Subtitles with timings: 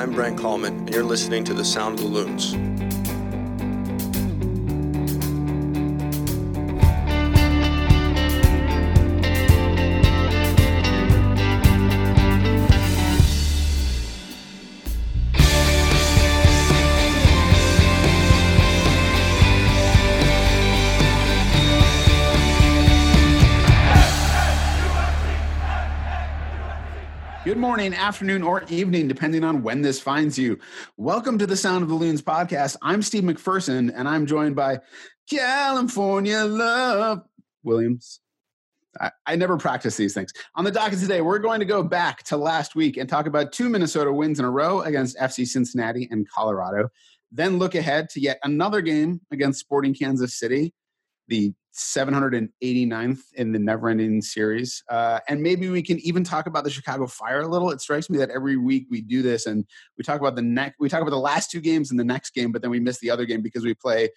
[0.00, 2.69] I'm Brent Kallman, and you're listening to The Sound of the Loons.
[27.70, 30.58] Morning, afternoon, or evening, depending on when this finds you.
[30.96, 32.76] Welcome to the Sound of the Loons podcast.
[32.82, 34.80] I'm Steve McPherson, and I'm joined by
[35.30, 37.22] California Love
[37.62, 38.18] Williams.
[39.24, 40.32] I, never practice these things.
[40.56, 43.52] On the docket today, we're going to go back to last week and talk about
[43.52, 46.88] two Minnesota wins in a row against FC Cincinnati and Colorado.
[47.30, 50.74] Then look ahead to yet another game against Sporting Kansas City,
[51.28, 54.82] the 789th in the never ending series.
[54.88, 57.70] Uh, and maybe we can even talk about the Chicago Fire a little.
[57.70, 59.64] It strikes me that every week we do this and
[59.96, 62.34] we talk about the next, we talk about the last two games in the next
[62.34, 64.10] game, but then we miss the other game because we play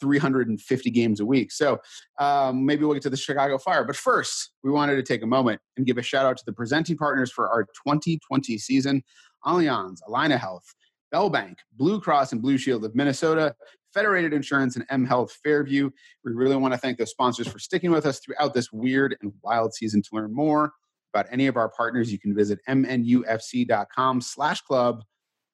[0.00, 1.52] 350 games a week.
[1.52, 1.78] So
[2.18, 3.84] um, maybe we'll get to the Chicago Fire.
[3.84, 6.52] But first, we wanted to take a moment and give a shout out to the
[6.52, 9.02] presenting partners for our 2020 season
[9.46, 10.74] Allianz, Allina Health,
[11.10, 13.54] Bell Bank, Blue Cross and Blue Shield of Minnesota,
[13.92, 15.90] Federated Insurance, and M Health Fairview.
[16.24, 19.32] We really want to thank those sponsors for sticking with us throughout this weird and
[19.42, 20.02] wild season.
[20.02, 20.72] To learn more
[21.12, 25.02] about any of our partners, you can visit mnufc.com slash club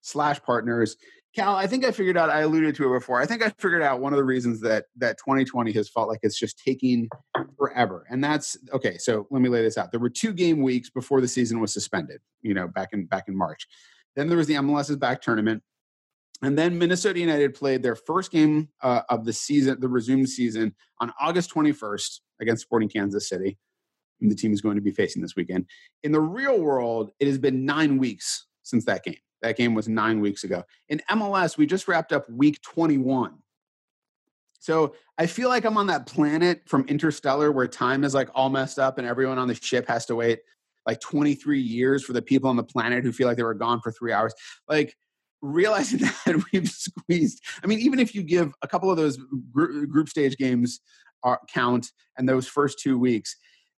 [0.02, 0.96] slash partners.
[1.34, 3.20] Cal, I think I figured out, I alluded to it before.
[3.20, 6.20] I think I figured out one of the reasons that that 2020 has felt like
[6.22, 7.08] it's just taking
[7.58, 8.06] forever.
[8.08, 9.90] And that's okay, so let me lay this out.
[9.90, 13.24] There were two game weeks before the season was suspended, you know, back in back
[13.28, 13.66] in March.
[14.14, 15.62] Then there was the MLS's back tournament.
[16.42, 20.74] And then Minnesota United played their first game uh, of the season, the resumed season,
[21.00, 23.56] on August 21st against Sporting Kansas City.
[24.20, 25.66] The team is going to be facing this weekend.
[26.02, 29.16] In the real world, it has been nine weeks since that game.
[29.42, 30.64] That game was nine weeks ago.
[30.88, 33.34] In MLS, we just wrapped up week 21.
[34.58, 38.48] So I feel like I'm on that planet from Interstellar where time is like all
[38.48, 40.40] messed up and everyone on the ship has to wait
[40.86, 43.80] like 23 years for the people on the planet who feel like they were gone
[43.80, 44.32] for three hours.
[44.68, 44.96] Like,
[45.42, 49.18] realizing that we've squeezed i mean even if you give a couple of those
[49.52, 50.80] group, stage games
[51.22, 53.36] are, count and those first two weeks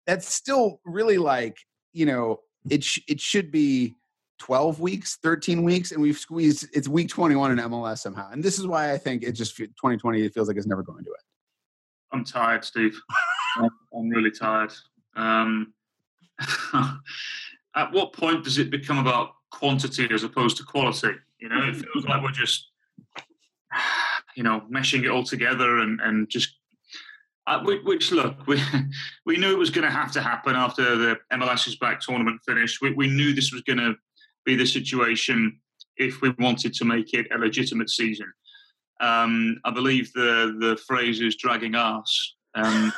[0.07, 1.57] that's still really like
[1.93, 2.41] you know
[2.71, 3.95] it sh- it should be
[4.39, 8.59] 12 weeks 13 weeks and we've squeezed it's week 21 in mls somehow and this
[8.59, 11.23] is why i think it just 2020 it feels like it's never going to it
[12.13, 13.01] i'm tired steve.
[13.97, 14.73] I'm really tired.
[15.15, 15.73] Um,
[17.75, 21.75] at what point does it become about quantity as opposed to quality you know, it
[21.77, 22.71] feels like we're just,
[24.37, 26.57] you know, meshing it all together and, and just,
[27.47, 28.61] uh, which, look, we,
[29.27, 32.81] we knew it was going to have to happen after the MLS's back tournament finished.
[32.81, 33.95] We, we knew this was going to
[34.45, 35.61] be the situation
[35.97, 38.33] if we wanted to make it a legitimate season.
[39.01, 42.37] Um, I believe the, the phrase is dragging arse.
[42.55, 42.93] Um,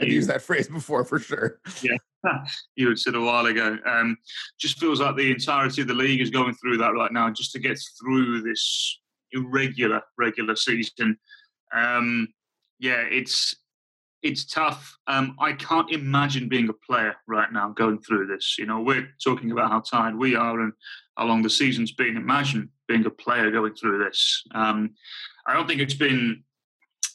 [0.00, 1.60] I've used that phrase before for sure.
[1.82, 1.96] Yeah,
[2.76, 3.78] you had said a while ago.
[3.86, 4.16] Um,
[4.58, 7.52] just feels like the entirety of the league is going through that right now, just
[7.52, 9.00] to get through this
[9.32, 11.18] irregular regular season.
[11.74, 12.28] Um,
[12.78, 13.54] yeah, it's
[14.22, 14.96] it's tough.
[15.08, 18.56] Um, I can't imagine being a player right now going through this.
[18.58, 20.72] You know, we're talking about how tired we are and
[21.16, 22.16] how long the season's been.
[22.16, 24.44] Imagine being a player going through this.
[24.54, 24.94] Um,
[25.46, 26.44] I don't think it's been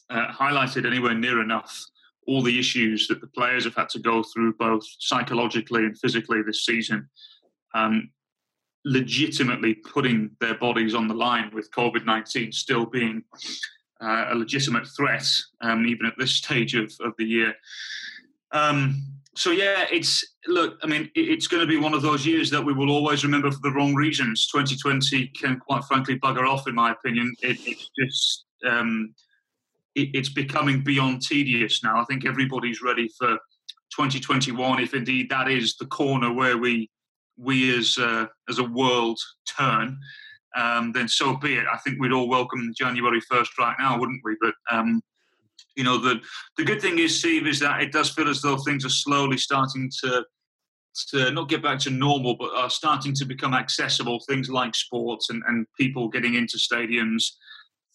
[0.10, 1.86] uh, highlighted anywhere near enough
[2.28, 6.42] all the issues that the players have had to go through, both psychologically and physically
[6.42, 7.10] this season,
[7.74, 8.10] um,
[8.86, 13.24] legitimately putting their bodies on the line with COVID 19 still being
[14.02, 15.28] uh, a legitimate threat,
[15.62, 17.54] um, even at this stage of, of the year.
[18.52, 19.04] Um,
[19.36, 20.80] so yeah, it's look.
[20.84, 23.52] I mean, it's going to be one of those years that we will always remember
[23.52, 24.48] for the wrong reasons.
[24.48, 27.36] 2020 can, quite frankly, bugger off, in my opinion.
[27.44, 29.14] It, it's just um,
[29.98, 32.00] it's becoming beyond tedious now.
[32.00, 33.38] I think everybody's ready for
[33.96, 36.90] 2021, if indeed that is the corner where we
[37.38, 39.20] we as uh, as a world
[39.58, 39.98] turn.
[40.56, 41.66] Um, then so be it.
[41.72, 44.36] I think we'd all welcome January 1st right now, wouldn't we?
[44.42, 45.02] But um,
[45.76, 46.20] you know, the
[46.58, 49.38] the good thing is, Steve, is that it does feel as though things are slowly
[49.38, 50.24] starting to
[51.10, 54.20] to not get back to normal, but are starting to become accessible.
[54.28, 57.24] Things like sports and, and people getting into stadiums,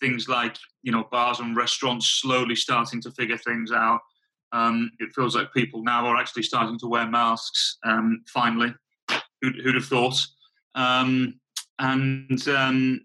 [0.02, 4.00] things like you know bars and restaurants slowly starting to figure things out.
[4.52, 7.78] Um, it feels like people now are actually starting to wear masks.
[7.84, 8.74] Um, finally,
[9.40, 10.18] who'd, who'd, have thought?
[10.74, 11.40] Um,
[11.78, 13.00] and um,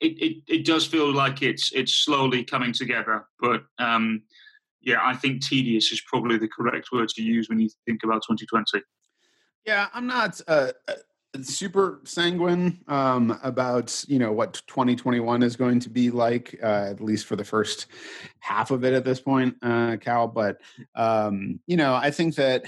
[0.00, 3.26] it, it, it does feel like it's it's slowly coming together.
[3.38, 4.22] But um,
[4.80, 8.22] yeah, I think tedious is probably the correct word to use when you think about
[8.28, 8.82] 2020.
[9.66, 10.40] Yeah, I'm not.
[10.48, 10.94] Uh, uh
[11.40, 17.00] super sanguine um, about you know what 2021 is going to be like, uh, at
[17.00, 17.86] least for the first
[18.40, 20.28] half of it at this point, uh, Cal.
[20.28, 20.60] But
[20.94, 22.64] um, you know, I think that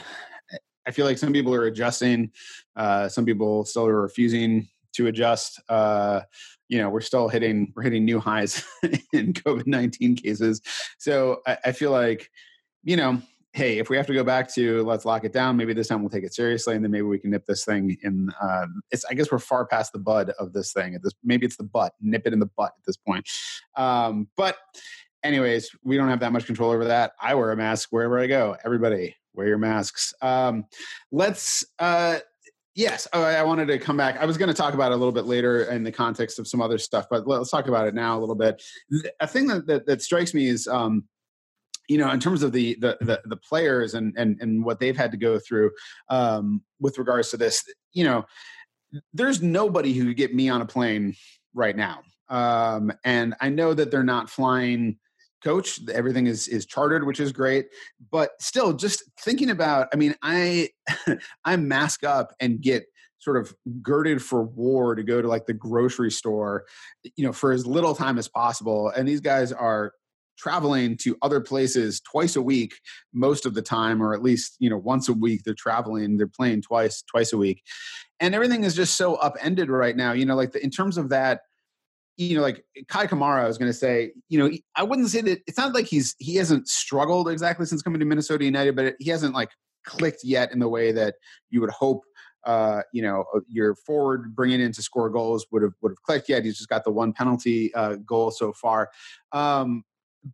[0.86, 2.30] I feel like some people are adjusting,
[2.76, 5.60] uh, some people still are refusing to adjust.
[5.68, 6.22] Uh,
[6.68, 8.64] you know, we're still hitting we're hitting new highs
[9.12, 10.62] in COVID 19 cases,
[10.98, 12.30] so I, I feel like
[12.82, 13.20] you know
[13.54, 16.02] hey, if we have to go back to let's lock it down, maybe this time
[16.02, 18.28] we'll take it seriously, and then maybe we can nip this thing in.
[18.42, 20.96] Uh, it's I guess we're far past the bud of this thing.
[20.96, 21.94] At this, maybe it's the butt.
[22.00, 23.28] Nip it in the butt at this point.
[23.76, 24.56] Um, but,
[25.22, 27.12] anyways, we don't have that much control over that.
[27.20, 28.56] I wear a mask wherever I go.
[28.64, 30.12] Everybody wear your masks.
[30.20, 30.66] Um,
[31.10, 31.64] let's.
[31.78, 32.18] Uh,
[32.76, 34.16] Yes, oh, I wanted to come back.
[34.20, 36.48] I was going to talk about it a little bit later in the context of
[36.48, 38.60] some other stuff, but let's talk about it now a little bit.
[39.20, 41.04] A thing that that, that strikes me is um,
[41.88, 44.96] you know, in terms of the the the, the players and, and and what they've
[44.96, 45.70] had to go through
[46.08, 48.24] um, with regards to this, you know,
[49.12, 51.14] there's nobody who could get me on a plane
[51.52, 54.98] right now, um, and I know that they're not flying
[55.42, 57.66] coach everything is is chartered which is great
[58.10, 60.70] but still just thinking about i mean i
[61.44, 62.86] i mask up and get
[63.18, 66.64] sort of girded for war to go to like the grocery store
[67.16, 69.92] you know for as little time as possible and these guys are
[70.38, 72.74] traveling to other places twice a week
[73.12, 76.26] most of the time or at least you know once a week they're traveling they're
[76.26, 77.62] playing twice twice a week
[78.20, 81.08] and everything is just so upended right now you know like the, in terms of
[81.08, 81.40] that
[82.16, 85.20] you know like Kei Kamara I was going to say you know I wouldn't say
[85.22, 88.94] that it's not like he's he hasn't struggled exactly since coming to Minnesota United but
[88.98, 89.50] he hasn't like
[89.84, 91.14] clicked yet in the way that
[91.50, 92.02] you would hope
[92.44, 96.02] uh, you know, uh, your forward bringing in to score goals would have would have
[96.02, 96.44] clicked yet.
[96.44, 98.90] He's just got the one penalty uh, goal so far.
[99.32, 99.82] Um,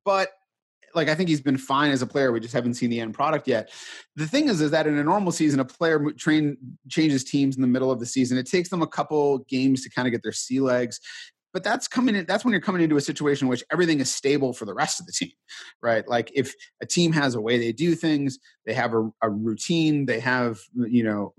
[0.05, 0.31] but
[0.95, 2.33] like I think he's been fine as a player.
[2.33, 3.71] We just haven't seen the end product yet.
[4.17, 6.57] The thing is, is that in a normal season, a player train
[6.89, 8.39] changes teams in the middle of the season.
[8.39, 11.01] It takes them a couple games to kind of get their sea legs
[11.53, 14.13] but that's coming in that's when you're coming into a situation in which everything is
[14.13, 15.31] stable for the rest of the team
[15.83, 16.07] right?
[16.09, 20.07] Like if a team has a way they do things they have a, a, routine
[20.07, 21.35] they have you know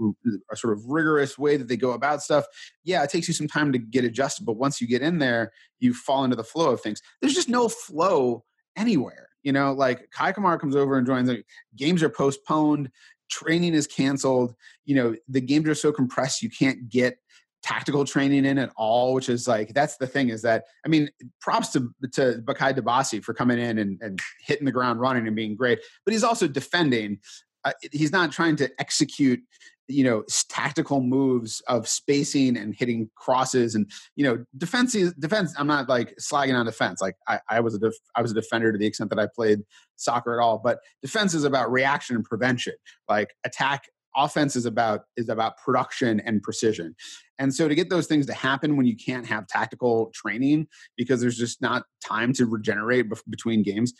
[0.52, 2.46] a sort of rigorous way that they go about stuff
[2.84, 5.52] yeah it takes you some time to get adjusted but once you get in there
[5.80, 7.02] you fall into the flow of things.
[7.22, 8.44] There's just no flow
[8.75, 9.74] anywhere you know?
[9.74, 11.44] Like Kei Kamara comes over and joins the
[11.75, 12.92] games are postponed
[13.31, 14.54] training is canceled
[14.84, 17.18] you know the games are so compressed you can't get
[17.63, 21.10] tactical training in at all, which is like that's the thing is that I mean,
[21.40, 25.36] props to to Bakaye Dibassy for coming in and, and hitting the ground running and
[25.36, 27.19] being great, but he's also defending.
[27.63, 29.40] Uh, he's not trying to execute
[29.88, 35.68] you know tactical moves of spacing and hitting crosses and you know defense defense i'm
[35.68, 38.72] not like slagging on defense like i, I was a def, i was a defender
[38.72, 39.60] to the extent that i played
[39.96, 42.74] soccer at all but defense is about reaction and prevention
[43.10, 43.86] like attack
[44.16, 46.96] offense is about is about production and precision.
[47.40, 50.68] And so to get those things to happen when you can't have tactical training
[50.98, 53.94] because there's just not time to regenerate between games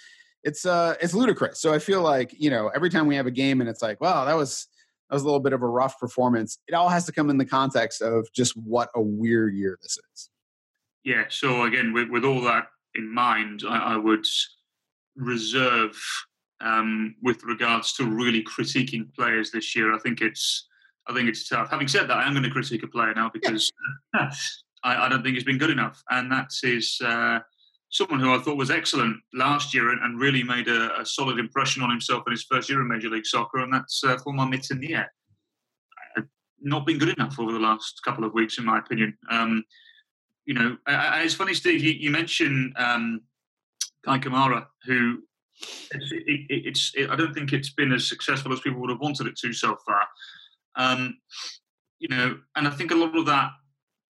[0.44, 1.62] it's uh it's ludicrous.
[1.62, 4.00] So i feel like you know every time we have a game and it's like
[4.02, 4.68] well that was
[5.10, 7.38] that was a little bit of a rough performance it all has to come in
[7.38, 10.30] the context of just what a weird year this is.
[11.04, 14.25] Yeah so again with, with all that in mind I, I would
[15.16, 15.98] reserve
[16.62, 19.94] um, with regards to really critiquing players this year.
[19.94, 20.68] I think it's
[21.08, 21.69] I think it's tough.
[21.69, 23.72] Having said that, I am going to critique a player now because
[24.13, 24.30] I,
[24.84, 27.40] I, don't think he's been good enough, and that is uh,
[27.90, 31.40] someone who I thought was excellent last year and, and really made a, a, solid
[31.40, 34.52] impression on himself in his first year in Major League Soccer, and that's uh, Romain
[34.52, 35.07] Métanire.
[36.18, 36.21] Uh,
[36.62, 39.18] not been good enough over the last couple of weeks, in my opinion.
[39.30, 39.64] Um,
[40.45, 41.83] you know, it's funny, Steve.
[41.83, 43.21] You, you mentioned um,
[44.06, 45.24] Kei Kamara, who
[45.61, 48.99] it's, it, it's it, I don't think it's been as successful as people would have
[48.99, 50.07] wanted it to so far.
[50.75, 51.18] Um,
[51.99, 53.51] you know, and I think a lot of that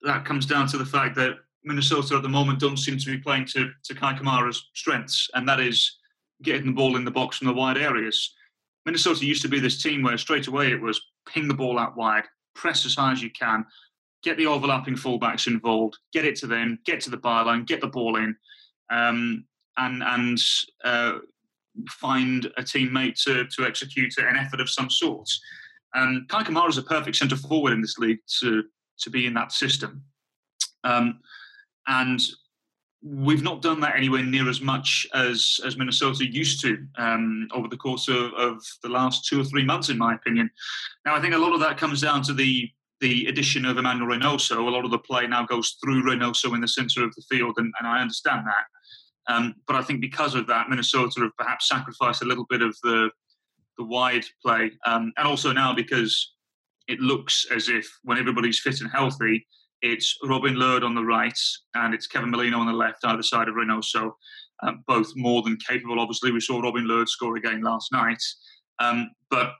[0.03, 3.17] that comes down to the fact that Minnesota at the moment don't seem to be
[3.17, 5.97] playing to to Kei Kamara's strengths, and that is
[6.41, 8.33] getting the ball in the box from the wide areas.
[8.85, 11.95] Minnesota used to be this team where straight away it was ping the ball out
[11.95, 12.23] wide,
[12.55, 13.63] press as high as you can,
[14.23, 17.87] get the overlapping fullbacks involved, get it to them, get to the byline, get the
[17.87, 18.35] ball in,
[18.89, 19.45] um,
[19.77, 20.39] and and
[20.83, 21.19] uh,
[21.89, 25.29] find a teammate to, to execute an effort of some sort.
[25.93, 28.63] And Kei Kamara is a perfect centre forward in this league to,
[28.99, 30.03] to be in that system.
[30.83, 31.19] Um,
[31.87, 32.21] and
[33.03, 37.67] we've not done that anywhere near as much as, as Minnesota used to um, over
[37.67, 40.49] the course of, of the last two or three months, in my opinion.
[41.05, 42.69] Now, I think a lot of that comes down to the
[43.01, 44.59] the addition of Emmanuel Reynoso.
[44.59, 47.55] A lot of the play now goes through Reynoso in the centre of the field,
[47.57, 48.65] and, and I understand that.
[49.27, 52.75] Um, but I think because of that, Minnesota have perhaps sacrificed a little bit of
[52.83, 53.09] the
[53.77, 56.33] the wide play, um, and also now because
[56.87, 59.47] it looks as if when everybody's fit and healthy,
[59.81, 61.37] it's Robin Lod on the right
[61.73, 64.11] and it's Kevin Molino on the left, either side of Reynoso.
[64.63, 65.99] Um, both more than capable.
[65.99, 68.21] Obviously, we saw Robin Lod score again last night.
[68.79, 69.53] Um, but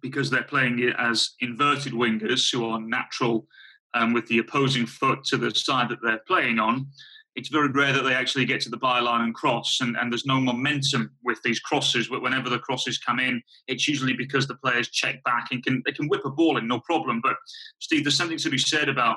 [0.00, 3.46] because they're playing it as inverted wingers who are natural
[3.94, 6.86] um, with the opposing foot to the side that they're playing on,
[7.34, 10.26] it's very rare that they actually get to the byline and cross, and, and there's
[10.26, 12.08] no momentum with these crosses.
[12.08, 15.82] But Whenever the crosses come in, it's usually because the players check back and can
[15.86, 17.20] they can whip a ball in, no problem.
[17.22, 17.36] But
[17.78, 19.16] Steve, there's something to be said about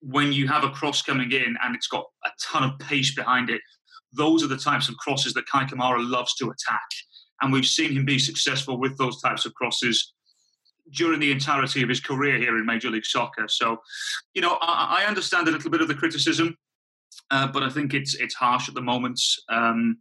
[0.00, 3.48] when you have a cross coming in and it's got a ton of pace behind
[3.48, 3.60] it.
[4.12, 6.88] Those are the types of crosses that Kei Kamara loves to attack,
[7.40, 10.12] and we've seen him be successful with those types of crosses
[10.92, 13.48] during the entirety of his career here in Major League Soccer.
[13.48, 13.78] So,
[14.34, 16.56] you know, I, I understand a little bit of the criticism
[17.30, 19.20] uh, but I think it's it's harsh at the moment.
[19.48, 19.98] Um,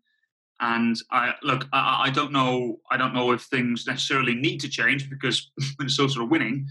[0.59, 4.69] and I look, I, I, don't know, I don't know if things necessarily need to
[4.69, 6.67] change because Minnesota are winning,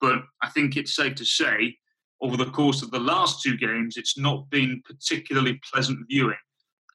[0.00, 1.76] but I think it's safe to say
[2.20, 6.36] over the course of the last two games, it's not been particularly pleasant viewing.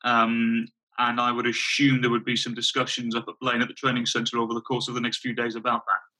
[0.03, 0.67] Um,
[0.97, 4.05] and I would assume there would be some discussions up at Blaine at the training
[4.05, 6.10] centre over the course of the next few days about that.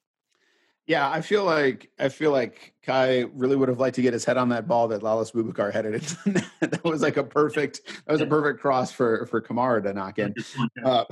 [0.88, 4.26] Yeah, I feel like I feel like Kei really would have liked to get his
[4.26, 6.18] head on that ball that Lalas Abubakar headed into
[6.62, 10.18] that was like a perfect that was a perfect cross for for Kamara to knock
[10.18, 10.34] in.
[10.84, 11.06] Uh,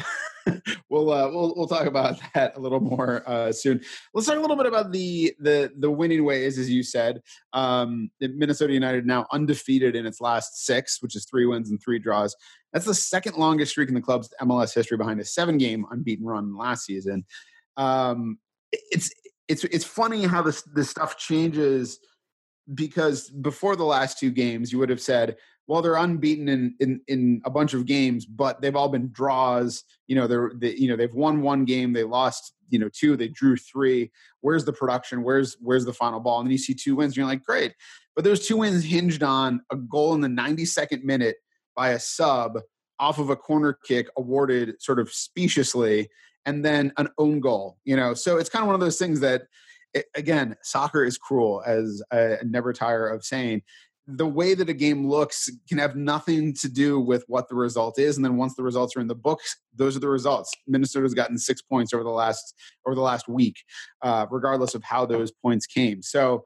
[0.89, 3.79] we'll uh, we'll we'll talk about that a little more uh, soon.
[4.13, 7.21] Let's talk a little bit about the the the winning ways, as you said.
[7.53, 11.99] Um, Minnesota United now undefeated in its last six, which is three wins and three
[11.99, 12.35] draws.
[12.73, 16.25] That's the second longest streak in the club's MLS history, behind a seven game unbeaten
[16.25, 17.23] run last season.
[17.77, 18.39] Um,
[18.71, 19.11] it's
[19.49, 21.99] it's it's funny how this this stuff changes
[22.73, 25.35] because before the last two games you would have said
[25.67, 29.83] well they're unbeaten in in, in a bunch of games but they've all been draws.
[30.07, 33.17] You know they're they, you know they've won one game they lost you know two
[33.17, 34.11] they drew three.
[34.41, 35.23] Where's the production?
[35.23, 36.39] Where's where's the final ball?
[36.39, 37.73] And then you see two wins and you're like great.
[38.15, 41.37] But those two wins hinged on a goal in the 92nd minute
[41.75, 42.59] by a sub
[42.99, 46.09] off of a corner kick awarded sort of speciously
[46.45, 47.77] and then an own goal.
[47.83, 49.43] You know, so it's kind of one of those things that,
[49.93, 53.61] it, again, soccer is cruel, as I never tire of saying.
[54.11, 57.99] The way that a game looks can have nothing to do with what the result
[57.99, 60.51] is, and then once the results are in the books, those are the results.
[60.67, 62.55] Minnesota's gotten six points over the last
[62.87, 63.57] over the last week,
[64.01, 66.01] uh, regardless of how those points came.
[66.01, 66.45] So,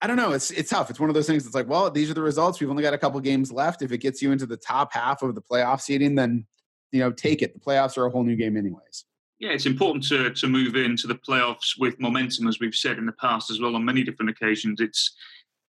[0.00, 0.30] I don't know.
[0.32, 0.88] It's it's tough.
[0.88, 1.42] It's one of those things.
[1.42, 2.60] That's like, well, these are the results.
[2.60, 3.82] We've only got a couple games left.
[3.82, 6.46] If it gets you into the top half of the playoff seating, then
[6.92, 7.54] you know, take it.
[7.54, 9.04] The playoffs are a whole new game, anyways.
[9.38, 13.06] Yeah, it's important to to move into the playoffs with momentum, as we've said in
[13.06, 14.80] the past as well on many different occasions.
[14.80, 15.14] It's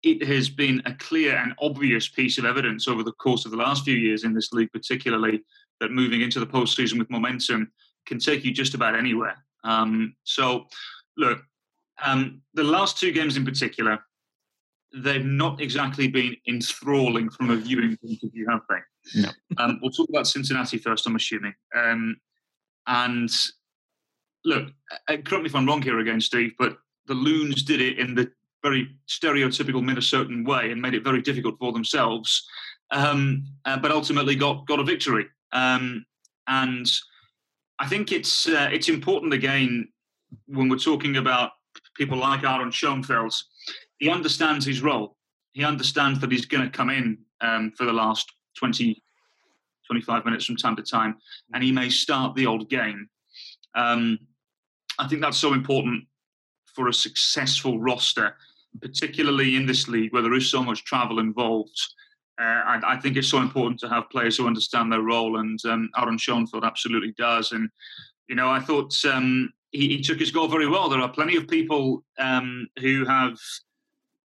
[0.02, 3.56] it has been a clear and obvious piece of evidence over the course of the
[3.58, 5.42] last few years in this league, particularly
[5.80, 7.70] that moving into the postseason with momentum
[8.06, 9.36] can take you just about anywhere.
[9.62, 10.66] Um, so,
[11.18, 11.42] look,
[12.02, 13.98] um, the last two games in particular,
[14.94, 19.20] they've not exactly been enthralling from a viewing point of view, have they?
[19.20, 19.30] No.
[19.58, 21.54] Um, we'll talk about Cincinnati first, I'm assuming.
[21.74, 22.16] Um,
[22.86, 23.30] and
[24.44, 24.68] look,
[25.08, 28.14] uh, correct me if I'm wrong here again, Steve, but the Loons did it in
[28.14, 28.30] the
[28.62, 32.46] very stereotypical Minnesotan way and made it very difficult for themselves,
[32.90, 35.26] um, uh, but ultimately got got a victory.
[35.52, 36.04] Um,
[36.46, 36.90] and
[37.78, 39.88] I think it's uh, it's important again
[40.46, 41.52] when we're talking about
[41.96, 43.34] people like Aaron Schoenfeld.
[44.00, 45.16] He understands his role.
[45.52, 49.00] He understands that he's going to come in um, for the last 20,
[49.86, 51.16] 25 minutes from time to time,
[51.54, 53.08] and he may start the old game.
[53.74, 54.18] Um,
[54.98, 56.04] I think that's so important
[56.74, 58.36] for a successful roster,
[58.80, 61.78] particularly in this league where there is so much travel involved.
[62.40, 65.58] Uh, I, I, think it's so important to have players who understand their role, and
[65.66, 67.52] um, Aaron Schoenfeld absolutely does.
[67.52, 67.68] And
[68.28, 70.88] you know, I thought um, he, he, took his goal very well.
[70.88, 73.36] There are plenty of people um, who have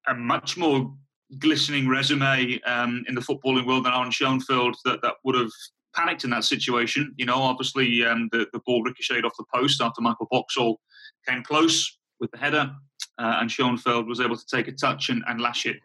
[0.08, 0.94] a much more
[1.40, 5.52] glistening resume um, in the footballing world than Aaron Schoenfeld that, that would have
[5.96, 7.14] panicked in that situation.
[7.18, 10.80] You know, obviously um, the, the ball ricocheted off the post after Michael Boxall
[11.28, 12.72] came close with the header,
[13.18, 15.78] uh, and Schoenfeld was able to take a touch and, and lash it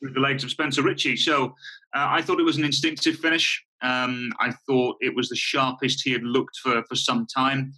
[0.00, 1.16] with the legs of Spencer Richey.
[1.16, 1.46] So
[1.94, 3.64] uh, I thought it was an instinctive finish.
[3.82, 7.72] Um, I thought it was the sharpest he had looked for for some time.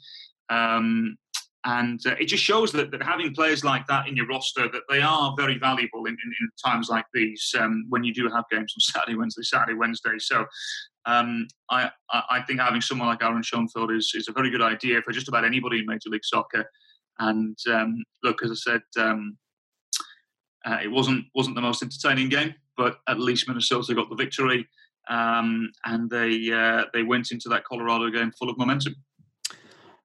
[0.48, 1.16] Um,
[1.64, 4.82] and uh, it just shows that, that having players like that in your roster that
[4.88, 8.44] they are very valuable in, in, in times like these um, when you do have
[8.50, 10.18] games on Saturday, Wednesday, Saturday, Wednesday.
[10.18, 10.46] So
[11.04, 15.02] um, I, I think having someone like Aaron Schoenfeld is, is a very good idea
[15.02, 16.64] for just about anybody in Major League Soccer.
[17.18, 19.36] And um, look, as I said, um,
[20.64, 24.66] uh, it wasn't wasn't the most entertaining game, but at least Minnesota got the victory,
[25.08, 28.94] um, and they uh, they went into that Colorado game full of momentum.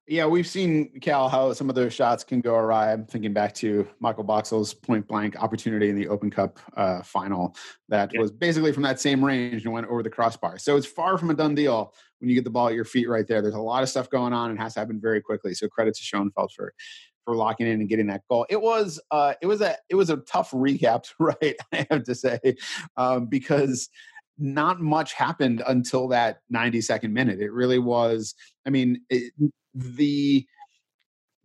[0.08, 2.92] Yeah, we've seen Cal how some of those shots can go awry.
[2.92, 7.56] I'm thinking back to Michael Boxall's point blank opportunity in the Open Cup uh, final
[7.88, 8.20] that yeah.
[8.20, 10.58] was basically from that same range and went over the crossbar.
[10.58, 13.08] So it's far from a done deal when you get the ball at your feet
[13.08, 13.42] right there.
[13.42, 15.54] There's a lot of stuff going on and has to happen very quickly.
[15.54, 16.72] So credit to Schoenfeld for
[17.24, 18.46] for locking in and getting that goal.
[18.48, 21.56] It was uh, it was a it was a tough recap right?
[21.72, 22.38] I have to say
[22.96, 23.88] um, because
[24.38, 27.40] not much happened until that 90 second minute.
[27.40, 28.34] It really was.
[28.66, 29.32] I mean, it,
[29.74, 30.46] the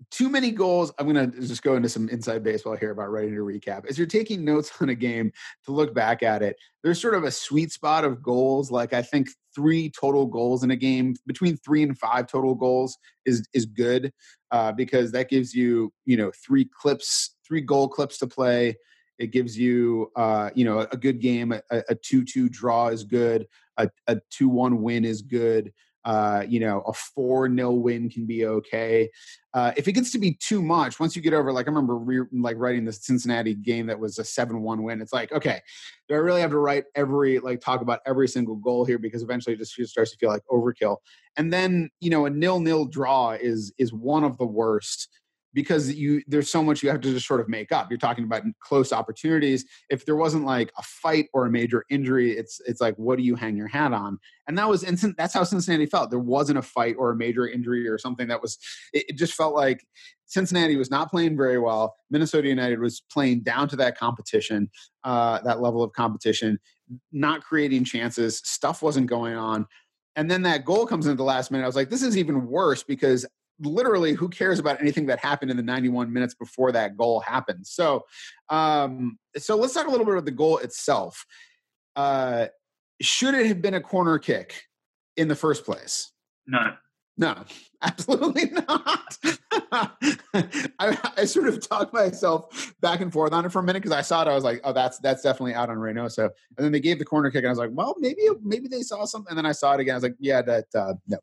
[0.10, 0.92] too many goals.
[0.98, 3.86] I'm going to just go into some inside baseball here about writing a recap.
[3.86, 5.32] As you're taking notes on a game
[5.66, 8.72] to look back at it, there's sort of a sweet spot of goals.
[8.72, 12.98] Like I think three total goals in a game, between three and five total goals
[13.26, 14.12] is is good
[14.52, 18.78] uh, because that gives you you know three clips, three goal clips to play.
[19.22, 21.54] It gives you, uh, you know, a good game.
[21.72, 23.48] A two-two draw is good.
[23.78, 25.72] A two-one win is good.
[26.04, 29.10] Uh, you know, a 4 nil win can be okay.
[29.54, 31.96] Uh, if it gets to be too much, once you get over, like I remember
[31.96, 35.62] re- like writing the Cincinnati game that was a 7 1 win, it's like, okay,
[36.10, 38.98] do I really have to write every, like talk about every single goal here?
[38.98, 40.98] Because eventually it just starts to feel like overkill.
[41.38, 45.08] And then, you know, a nil nil draw is is one of the worst
[45.54, 47.90] because you there's so much you have to just sort of make up.
[47.90, 49.66] You're talking about close opportunities.
[49.90, 53.24] If there wasn't like a fight or a major injury, it's it's like what do
[53.24, 54.20] you hang your hat on?
[54.48, 55.16] And that was instant.
[55.18, 56.10] That's how Cincinnati felt.
[56.10, 58.58] There wasn't a fight or a major injury or something that was.
[58.94, 59.86] It, it just felt like
[60.26, 61.96] Cincinnati was not playing very well.
[62.10, 64.70] Minnesota United was playing down to that competition,
[65.04, 66.58] uh, that level of competition,
[67.12, 68.42] not creating chances.
[68.46, 69.66] Stuff wasn't going on.
[70.16, 71.64] And then that goal comes into the last minute.
[71.64, 73.26] I was like, this is even worse because
[73.62, 77.66] literally who cares about anything that happened in the 91 minutes before that goal happened.
[77.66, 78.06] So
[78.50, 81.26] um so let's talk a little bit about the goal itself.
[81.96, 82.48] Uh
[83.02, 84.64] should it have been a corner kick
[85.18, 86.12] in the first place?
[86.48, 86.74] No
[87.18, 87.36] no.
[87.84, 89.18] Absolutely not.
[90.80, 93.96] I, I, sort of talked myself back and forth on it for a minute because
[93.96, 96.72] i saw it i was like oh that's that's definitely out on reynoso and then
[96.72, 99.30] they gave the corner kick and i was like well maybe maybe they saw something
[99.30, 101.18] and then i saw it again i was like yeah that uh, no.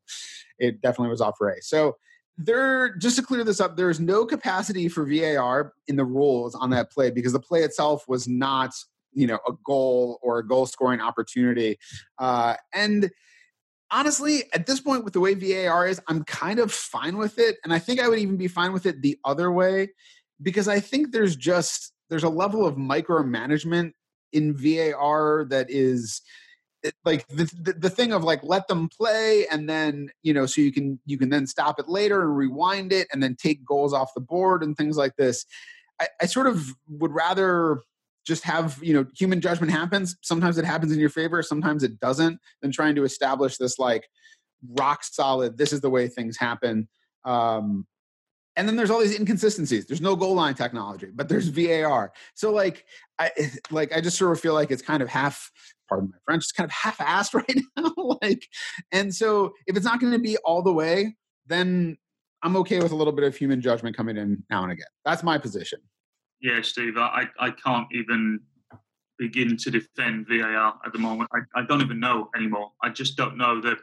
[0.59, 1.61] It definitely was off ray.
[1.61, 1.97] So
[2.39, 6.71] there just to clear this up there's no capacity for var in the rules on
[6.71, 8.73] that play because the play itself was not
[9.13, 11.79] you know a goal or a goal scoring opportunity.
[12.19, 13.11] Uh, and
[13.91, 17.57] honestly at this point with the way var is i'm kind of fine with it.
[17.65, 19.89] And i think i would even be fine with it the other way
[20.43, 23.93] because i think there's just there's a level of micromanagement
[24.33, 26.21] in var that is
[27.05, 30.61] like the, the, the thing of like let them play and then you know so
[30.61, 33.93] you can you can then stop it later and rewind it and then take goals
[33.93, 35.45] off the board and things like this.
[36.01, 37.83] I, I sort of would rather
[38.27, 40.17] just have you know human judgment happens.
[40.23, 44.09] Sometimes it happens in your favor sometimes it doesn't than trying to establish this like
[44.77, 46.89] rock solid this is the way things happen.
[47.25, 47.87] Um
[48.59, 52.53] and then there's all these inconsistencies there's no goal line technology but there's var so
[52.53, 52.85] like
[53.19, 53.31] i
[53.71, 55.51] like i just sort of feel like it's kind of half
[55.89, 57.93] pardon my French, it's kind of half-assed right now.
[58.23, 58.47] like,
[58.93, 61.17] and so if it's not going to be all the way,
[61.47, 61.97] then
[62.43, 64.87] I'm okay with a little bit of human judgment coming in now and again.
[65.05, 65.81] That's my position.
[66.41, 68.41] Yeah, Steve, I, I can't even
[69.19, 71.29] begin to defend VAR at the moment.
[71.35, 72.71] I, I don't even know anymore.
[72.83, 73.79] I just don't know that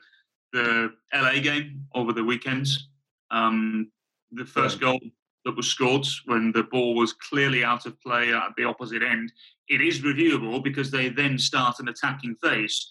[0.53, 2.87] the LA game over the weekends,
[3.31, 3.91] um,
[4.35, 4.91] the first yeah.
[4.91, 4.99] goal
[5.45, 9.31] that was scored when the ball was clearly out of play at the opposite end,
[9.69, 12.87] it is reviewable because they then start an attacking phase.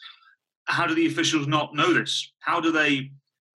[0.66, 2.32] How do the officials not know this?
[2.40, 3.10] How do they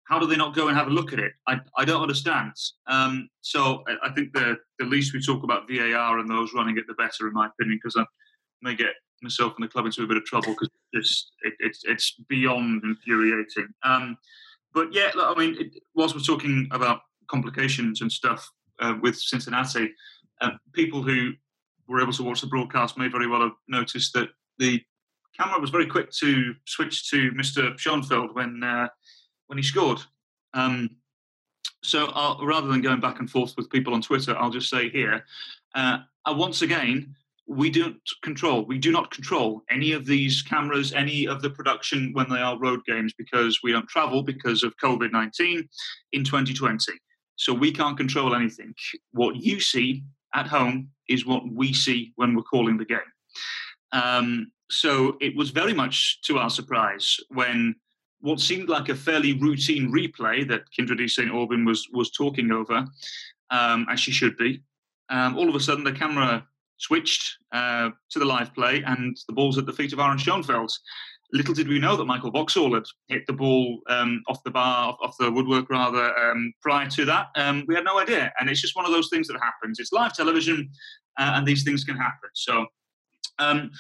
[0.08, 1.32] how do they not go and have a look at it?
[1.48, 2.52] I, I don't understand.
[2.86, 6.78] Um, so I, I, think the, the least we talk about VAR and those running
[6.78, 8.04] it, the better, in my opinion, because I
[8.62, 11.80] may get myself and the club into a bit of trouble because it's, it, it's,
[11.86, 13.66] it's beyond infuriating.
[13.82, 14.16] Um,
[14.72, 19.90] but yeah, I mean, it, whilst we're talking about complications and stuff, uh, with Cincinnati,
[20.40, 21.32] uh, people who
[21.88, 24.82] were able to watch the broadcast may very well have noticed that the
[25.38, 27.78] camera was very quick to switch to Mr.
[27.78, 28.88] Schoenfeld when uh,
[29.46, 30.00] when he scored.
[30.54, 30.96] Um,
[31.82, 34.88] so I'll, rather than going back and forth with people on Twitter, I'll just say
[34.88, 35.24] here,
[35.74, 37.14] uh, once again,
[37.46, 38.64] we don't control.
[38.64, 42.58] We do not control any of these cameras, any of the production when they are
[42.58, 45.68] road games because we don't travel because of COVID nineteen
[46.12, 46.92] in 2020.
[47.36, 48.74] So we can't control anything.
[49.12, 50.02] What you see
[50.34, 52.98] at home is what we see when we're calling the game.
[53.92, 57.76] Um, so it was very much to our surprise when
[58.20, 61.30] what seemed like a fairly routine replay that Kyndra St.
[61.30, 62.84] Aubin was, was talking over,
[63.50, 64.62] um, as she should be,
[65.10, 66.46] um, all of a sudden the camera
[66.78, 70.72] switched uh, to the live play and the ball's at the feet of Aaron Schoenfeld.
[71.32, 74.96] Little did we know that Michael Boxall had hit the ball um, off the bar,
[75.02, 77.28] off the woodwork rather, um, prior to that.
[77.36, 78.32] Um, we had no idea.
[78.38, 79.78] And it's just one of those things that happens.
[79.78, 80.70] It's live television,
[81.18, 82.30] uh, and these things can happen.
[82.34, 82.66] So,
[83.38, 83.70] um,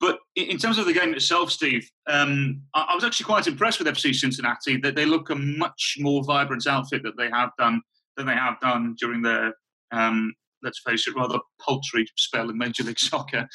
[0.00, 3.88] but in terms of the game itself, Steve, um, I was actually quite impressed with
[3.88, 4.76] FC Cincinnati.
[4.76, 7.80] That they look a much more vibrant outfit that they have done
[8.16, 9.54] than they have done during their,
[9.92, 13.48] um, let's face it, rather paltry spell in Major League Soccer.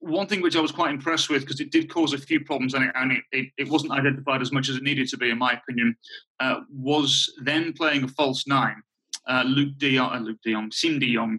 [0.00, 2.74] One thing which I was quite impressed with because it did cause a few problems
[2.74, 5.30] and, it, and it, it, it, wasn't identified as much as it needed to be,
[5.30, 5.94] in my opinion,
[6.40, 8.76] uh, was then playing a false nine.
[9.28, 11.38] Uh, Luke De Jong, uh, Luke De Jong, Siem De Jong,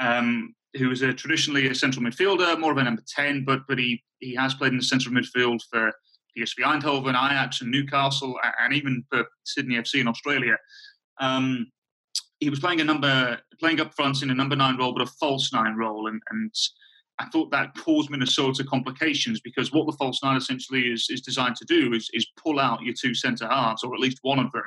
[0.00, 3.78] um, who is a traditionally a central midfielder, more of a number ten, but but
[3.78, 5.92] he he has played in the central midfield for
[6.36, 10.56] PSV Eindhoven, Ajax, and Newcastle, and even for Sydney FC in Australia.
[11.20, 11.70] Um,
[12.38, 15.12] he was playing a number, playing up front in a number nine role, but a
[15.20, 16.54] false nine role, and and
[17.20, 21.56] I thought that caused Minnesota complications because what the false nine essentially is, is designed
[21.56, 24.50] to do is, is pull out your two centre halves, or at least one of
[24.52, 24.62] them.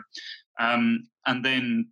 [0.59, 1.87] Um, and then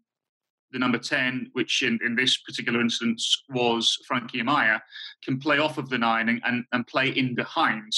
[0.71, 4.80] the number 10, which in, in this particular instance was Frankie Amaya,
[5.24, 7.91] can play off of the nine and, and, and play in behind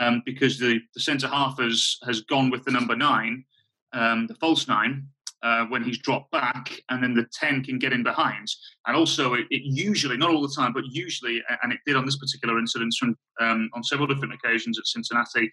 [0.00, 3.44] um, because the, the centre half has, has gone with the number nine,
[3.92, 5.06] um, the false nine,
[5.42, 8.46] uh, when he's dropped back, and then the 10 can get in behind.
[8.86, 12.04] And also, it, it, usually, not all the time, but usually, and it did on
[12.04, 15.50] this particular incident from, um, on several different occasions at Cincinnati,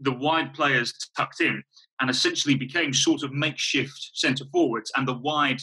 [0.00, 1.62] the wide players tucked in
[2.00, 5.60] and essentially became sort of makeshift centre forwards, and the wide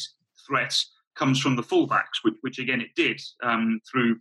[0.48, 0.78] threat
[1.16, 4.18] comes from the fullbacks, which, which again it did um, through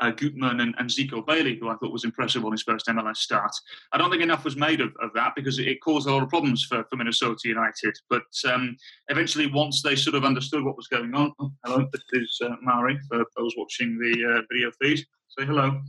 [0.00, 3.18] uh, Gutman and, and Zico Bailey, who I thought was impressive on his first MLS
[3.18, 3.52] start.
[3.92, 6.28] I don't think enough was made of, of that because it, caused a lot of
[6.28, 7.96] problems for, for Minnesota United.
[8.10, 8.76] But um,
[9.08, 12.56] eventually, once they sort of understood what was going on, oh, hello, this is uh,
[12.62, 15.04] Mari for those watching the uh, video feed.
[15.38, 15.80] Say hello.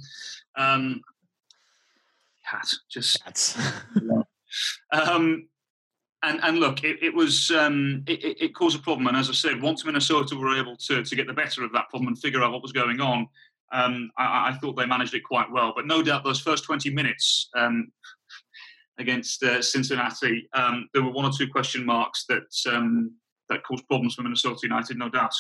[0.58, 1.02] Um,
[2.50, 3.58] cat, just cats.
[4.92, 5.48] um,
[6.24, 9.08] and, and look, it, it was um, it, it, caused a problem.
[9.08, 11.90] And as I said, once Minnesota were able to, to get the better of that
[11.90, 13.28] problem and figure out what was going on,
[13.72, 15.74] um, I, I, thought they managed it quite well.
[15.76, 17.92] But no doubt those first 20 minutes um,
[18.98, 23.14] against uh, Cincinnati, um, there were one or two question marks that um,
[23.50, 25.34] that caused problems for Minnesota United, no doubt.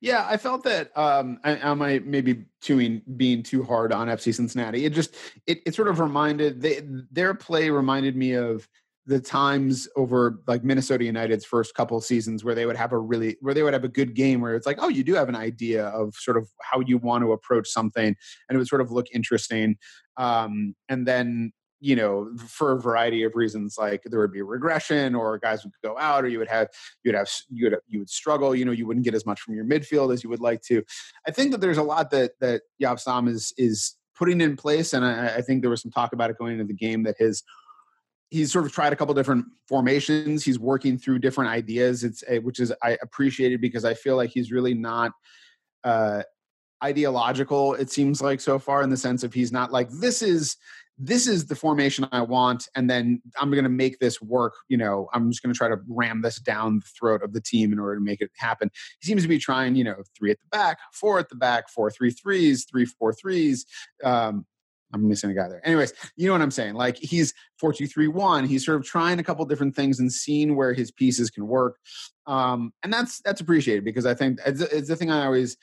[0.00, 4.34] Yeah, I felt that um, I, am I maybe being being too hard on FC
[4.34, 4.84] Cincinnati.
[4.84, 8.68] It just it, it sort of reminded they, their play reminded me of
[9.06, 13.36] the times over like Minnesota United's first couple seasons where they would have a really
[13.40, 15.36] where they would have a good game where it's like oh you do have an
[15.36, 18.90] idea of sort of how you want to approach something and it would sort of
[18.90, 19.76] look interesting.
[20.16, 25.14] Um, and then you know for a variety of reasons like there would be regression
[25.14, 26.68] or guys would go out or you would have
[27.02, 29.40] you would have you would you would struggle you know you wouldn't get as much
[29.40, 30.82] from your midfield as you would like to.
[31.28, 34.94] I think that there's a lot that that Jaap Stam is is putting in place
[34.94, 37.16] and I, I think there was some talk about it going into the game that
[37.18, 37.42] his
[38.34, 40.44] he's sort of tried a couple different formations.
[40.44, 42.02] He's working through different ideas.
[42.02, 45.12] It's eh, which is I appreciated because I feel like he's really not
[45.84, 46.24] uh,
[46.82, 47.74] ideological.
[47.74, 50.56] It seems like so far in the sense of he's not like this is
[50.98, 54.54] this is the formation I want, and then I'm going to make this work.
[54.68, 57.40] You know, I'm just going to try to ram this down the throat of the
[57.40, 58.68] team in order to make it happen.
[59.00, 61.68] He seems to be trying, you know, three at the back, four at the back,
[61.68, 63.64] four three threes, three four threes.
[64.02, 64.44] Um,
[64.92, 65.66] I'm missing a guy there.
[65.66, 66.74] Anyways, you know what I'm saying?
[66.74, 68.46] Like he's four two three one.
[68.46, 71.78] He's sort of trying a couple different things and seeing where his pieces can work,
[72.26, 75.56] um, and that's that's appreciated because I think it's, it's the thing I always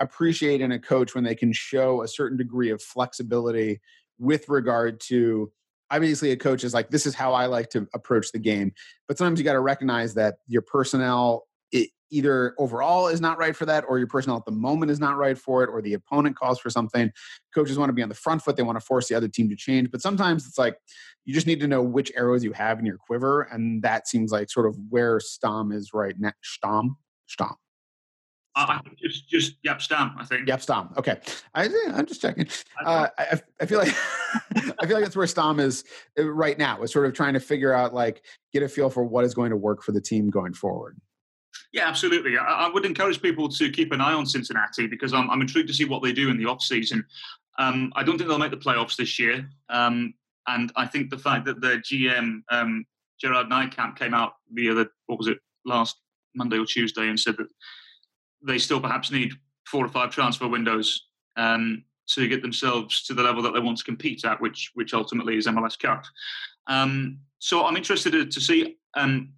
[0.00, 3.80] appreciate in a coach when they can show a certain degree of flexibility
[4.18, 5.50] with regard to
[5.90, 8.72] obviously a coach is like this is how i like to approach the game
[9.06, 11.47] but sometimes you got to recognize that your personnel
[12.10, 15.16] either overall is not right for that or your personnel at the moment is not
[15.16, 17.10] right for it or the opponent calls for something
[17.54, 19.48] coaches want to be on the front foot they want to force the other team
[19.48, 20.76] to change but sometimes it's like
[21.24, 24.32] you just need to know which arrows you have in your quiver and that seems
[24.32, 26.96] like sort of where stam is right now stam
[28.66, 30.16] I think just just Jaap Stam.
[30.18, 30.90] I think Jaap Stam.
[30.96, 31.18] Okay,
[31.54, 32.48] I, I'm just checking.
[32.84, 33.94] Uh, I, I feel like
[34.80, 35.84] I feel like that's where Stam is
[36.18, 36.82] uh, right now.
[36.82, 39.50] Is sort of trying to figure out like get a feel for what is going
[39.50, 40.98] to work for the team going forward.
[41.72, 42.38] Yeah, absolutely.
[42.38, 45.68] I, I, would encourage people to keep an eye on Cincinnati because I'm, I'm intrigued
[45.68, 47.04] to see what they do in the off season.
[47.58, 50.14] Um, I don't think they'll make the playoffs this year, um,
[50.46, 52.86] and I think the fact that their GM um,
[53.20, 55.96] Gerard Nijkamp came out the other what was it last
[56.34, 57.48] Monday or Tuesday and said that
[58.42, 59.32] they still perhaps need
[59.66, 63.78] four or five transfer windows um, to get themselves to the level that they want
[63.78, 66.04] to compete at, which which ultimately is MLS Cup.
[66.66, 69.32] Um, so I'm interested to, to see um,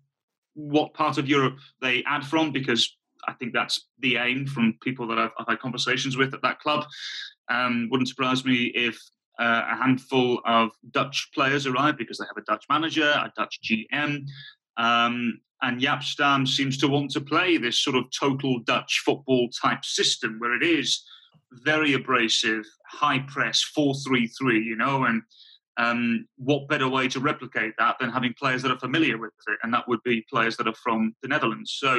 [0.55, 2.97] what part of Europe they add from because
[3.29, 6.61] I think that's the aim from people that I've, I've had conversations with at that
[6.61, 6.85] club.
[7.51, 8.99] Um, wouldn't surprise me if
[9.39, 13.59] uh, a handful of Dutch players arrive because they have a Dutch manager, a Dutch
[13.65, 14.25] GM.
[14.77, 19.49] Um, and Jaap Stam seems to want to play this sort of total Dutch football
[19.51, 21.03] type system where it is
[21.53, 25.23] very abrasive, high press, 4 3 3, you know, and
[25.81, 29.59] um, what better way to replicate that than having players that are familiar with it?
[29.63, 31.77] And that would be players that are from the Netherlands.
[31.79, 31.99] So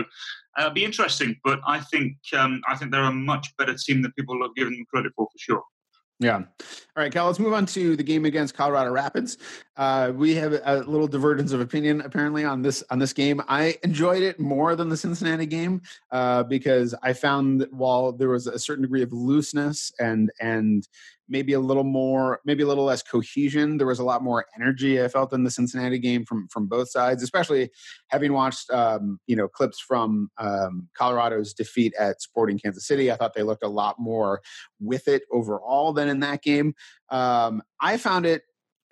[0.58, 4.02] uh, it'll be interesting, but I think um, I think they're a much better team
[4.02, 5.64] than people have given them credit for, for sure.
[6.22, 6.36] Yeah.
[6.36, 6.46] All
[6.98, 9.40] right, Cal, let's move on to the game against Colorado Rapids.
[9.76, 13.42] Uh, we have a little divergence of opinion apparently on this on this game.
[13.48, 18.30] I enjoyed it more than the Cincinnati game uh, because I found that while there
[18.30, 20.88] was a certain degree of looseness and and
[21.32, 23.78] maybe a little more, maybe a little less cohesion.
[23.78, 26.90] There was a lot more energy I felt in the Cincinnati game from from both
[26.90, 27.72] sides, especially
[28.10, 33.12] having watched um, you know clips from um, Colorado's defeat at Sporting Kansas City.
[33.12, 34.42] I thought they looked a lot more
[34.80, 36.76] with it overall than in that game.
[37.10, 38.44] Um, I found it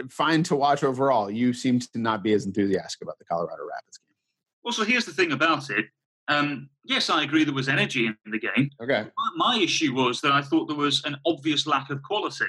[0.10, 1.30] fine to watch overall.
[1.30, 4.15] You seem to not be as enthusiastic about the Colorado Rapids game.
[4.63, 5.86] Well, so here's the thing about it.
[6.29, 8.69] Um, yes, I agree there was energy in the game.
[8.81, 9.07] Okay.
[9.35, 12.45] My issue was that I thought there was an obvious lack of quality.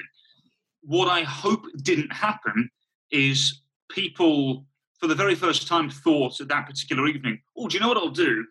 [0.83, 2.69] What I hope didn't happen
[3.11, 4.65] is people,
[4.99, 7.97] for the very first time, thought at that particular evening, oh, do you know what
[7.97, 8.45] I'll do?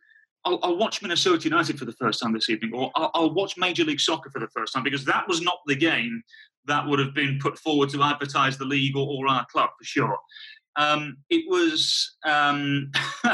[0.44, 3.56] I'll, I'll watch Minnesota United for the first time this evening, or I'll, I'll watch
[3.56, 6.22] Major League Soccer for the first time, because that was not the game
[6.66, 9.84] that would have been put forward to advertise the league or, or our club for
[9.84, 10.18] sure.
[10.76, 12.90] Um, it was um,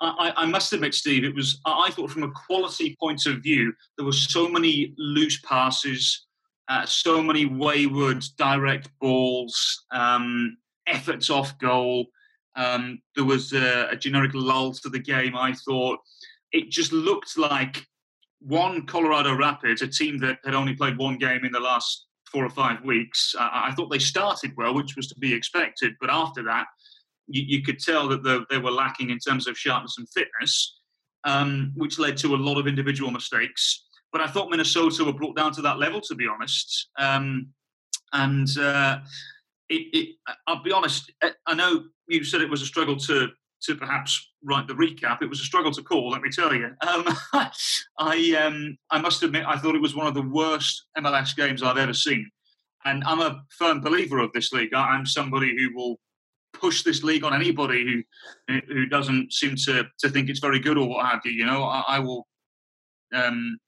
[0.00, 1.60] I, I, must admit, Steve, it was.
[1.64, 6.26] I thought from a quality point of view, there were so many loose passes,
[6.68, 10.56] uh, so many wayward direct balls, um,
[10.86, 12.06] efforts off goal.
[12.54, 15.36] Um, there was a, a, generic lull to the game.
[15.36, 15.98] I thought
[16.52, 17.86] it just looked like
[18.40, 22.44] one Colorado Rapids, a team that had only played one game in the last four
[22.44, 23.34] or five weeks.
[23.38, 26.66] I, I thought they started well, which was to be expected, but after that
[27.28, 30.78] you, you could tell that the, they were lacking in terms of sharpness and fitness,
[31.24, 33.84] um, which led to a lot of individual mistakes.
[34.12, 36.88] But I thought Minnesota were brought down to that level, to be honest.
[36.98, 37.48] Um,
[38.12, 38.98] and uh,
[39.68, 40.08] it, it,
[40.46, 41.12] I'll be honest,
[41.46, 43.28] I know you said it was a struggle to
[43.60, 45.20] to perhaps write the recap.
[45.20, 46.70] It was a struggle to call, let me tell you.
[46.86, 47.04] Um,
[47.98, 51.62] I um, I must admit, I thought it was one of the worst MLS games
[51.62, 52.30] I've ever seen.
[52.84, 54.72] And I'm a firm believer of this league.
[54.72, 55.98] I'm somebody who will
[56.60, 58.04] push this league on anybody
[58.48, 61.32] who who doesn't seem to to think it's very good or what have you.
[61.32, 62.26] You know, I, I will,
[63.14, 63.58] um,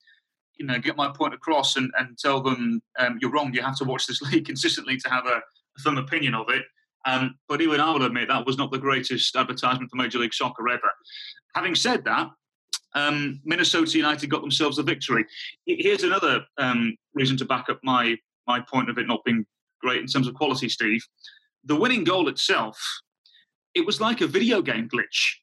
[0.58, 3.52] you know, get my point across and, and tell them um, you're wrong.
[3.54, 5.40] You have to watch this league consistently to have a,
[5.78, 6.62] firm opinion of it.
[7.06, 10.34] Um, but even I will admit that was not the greatest advertisement for Major League
[10.34, 10.90] Soccer ever.
[11.54, 12.28] Having said that,
[12.94, 15.24] um, Minnesota United got themselves a victory.
[15.64, 19.46] Here's another um, reason to back up my my point of it not being
[19.80, 21.00] great in terms of quality, Steve
[21.64, 22.80] the winning goal itself,
[23.74, 25.36] it was like a video game glitch.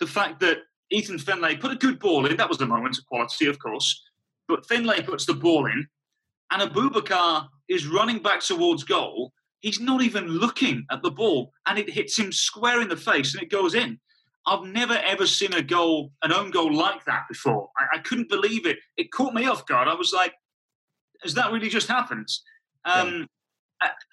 [0.00, 0.58] The fact that
[0.90, 4.02] Ethan Finlay put a good ball in, that was the moment of quality, of course,
[4.48, 5.86] but Finlay puts the ball in,
[6.50, 9.32] and Abubakar is running back towards goal.
[9.60, 13.34] He's not even looking at the ball, and it hits him square in the face
[13.34, 13.98] and it goes in.
[14.46, 17.70] I've never ever seen a goal, an own goal like that before.
[17.78, 18.76] I, I couldn't believe it.
[18.98, 19.88] It caught me off guard.
[19.88, 20.34] I was like,
[21.22, 22.28] has that really just happened?
[22.84, 23.26] Um,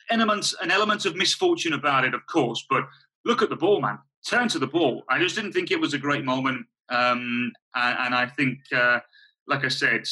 [0.09, 2.65] element, an element of misfortune about it, of course.
[2.69, 2.83] But
[3.25, 3.99] look at the ball, man.
[4.27, 5.03] Turn to the ball.
[5.09, 6.65] I just didn't think it was a great moment.
[6.89, 8.99] Um, and, and, I think, uh,
[9.47, 10.03] like I said,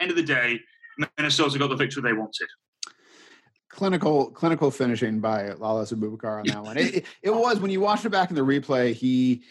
[0.00, 0.58] end of the day,
[1.18, 2.48] Minnesota got the victory they wanted.
[3.68, 6.76] Clinical, clinical finishing by Lalas Abubakar on that one.
[6.76, 8.94] It, it, it, was when you watch it back in the replay.
[8.94, 9.42] He,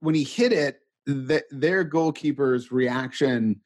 [0.00, 3.60] when he hit it, the, their goalkeeper's reaction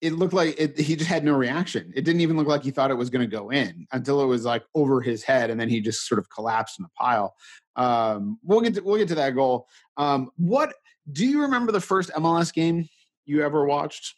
[0.00, 1.92] it looked like it, he just had no reaction.
[1.94, 4.26] It didn't even look like he thought it was going to go in until it
[4.26, 7.34] was like over his head, and then he just sort of collapsed in a pile.
[7.76, 9.68] Um, we'll get to, we'll get to that goal.
[9.96, 10.74] Um, what
[11.12, 12.88] do you remember the first MLS game
[13.26, 14.14] you ever watched?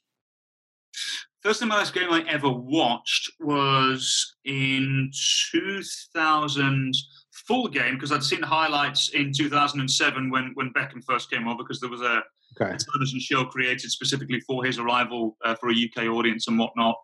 [1.43, 5.11] First MLS game I ever watched was in
[5.51, 6.95] 2000
[7.33, 11.81] full game because I'd seen highlights in 2007 when when Beckham first came over because
[11.81, 12.23] there was a
[12.61, 12.77] okay.
[12.93, 16.97] television show created specifically for his arrival uh, for a UK audience and whatnot.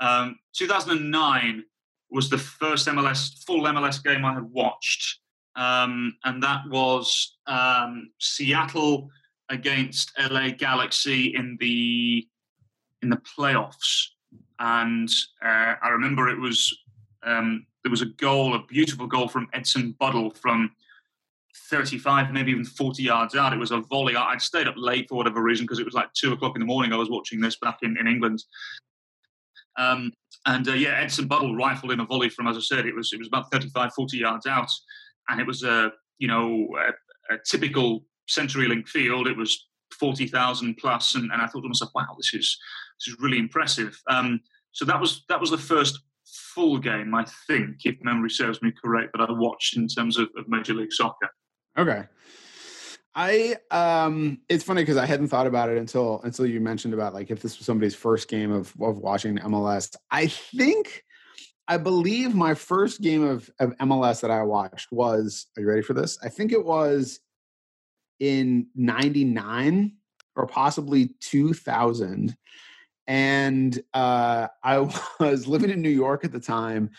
[0.00, 1.64] Um, 2009
[2.10, 5.20] was the first MLS full MLS game I had watched,
[5.56, 9.10] um, and that was um, Seattle
[9.50, 12.26] against LA Galaxy in the
[13.02, 14.06] in the playoffs.
[14.60, 15.08] And
[15.44, 16.76] uh, I remember it was
[17.22, 20.70] um, there was a goal, a beautiful goal from Edson Buddle from
[21.70, 23.52] 35, maybe even 40 yards out.
[23.52, 24.16] It was a volley.
[24.16, 26.66] I'd stayed up late for whatever reason because it was like two o'clock in the
[26.66, 26.92] morning.
[26.92, 28.42] I was watching this back in, in England.
[29.78, 30.12] Um,
[30.46, 33.12] and uh, yeah, Edson Buddle rifled in a volley from, as I said, it was
[33.12, 34.70] it was about 35, 40 yards out,
[35.28, 39.28] and it was a you know a, a typical CenturyLink field.
[39.28, 39.66] It was
[39.98, 42.58] forty thousand plus, and, and I thought to myself, wow, this is
[42.98, 44.00] this is really impressive.
[44.10, 44.40] Um,
[44.72, 48.72] so that was that was the first full game, I think, if memory serves me
[48.72, 51.28] correct, that I watched in terms of, of Major League Soccer.
[51.78, 52.04] Okay.
[53.14, 57.14] I um it's funny because I hadn't thought about it until until you mentioned about
[57.14, 59.94] like if this was somebody's first game of of watching MLS.
[60.10, 61.04] I think
[61.68, 65.82] I believe my first game of, of MLS that I watched was are you ready
[65.82, 66.18] for this?
[66.22, 67.20] I think it was
[68.18, 69.96] in 99
[70.34, 72.36] or possibly 2000
[73.08, 74.78] and uh, I
[75.20, 76.90] was living in New York at the time,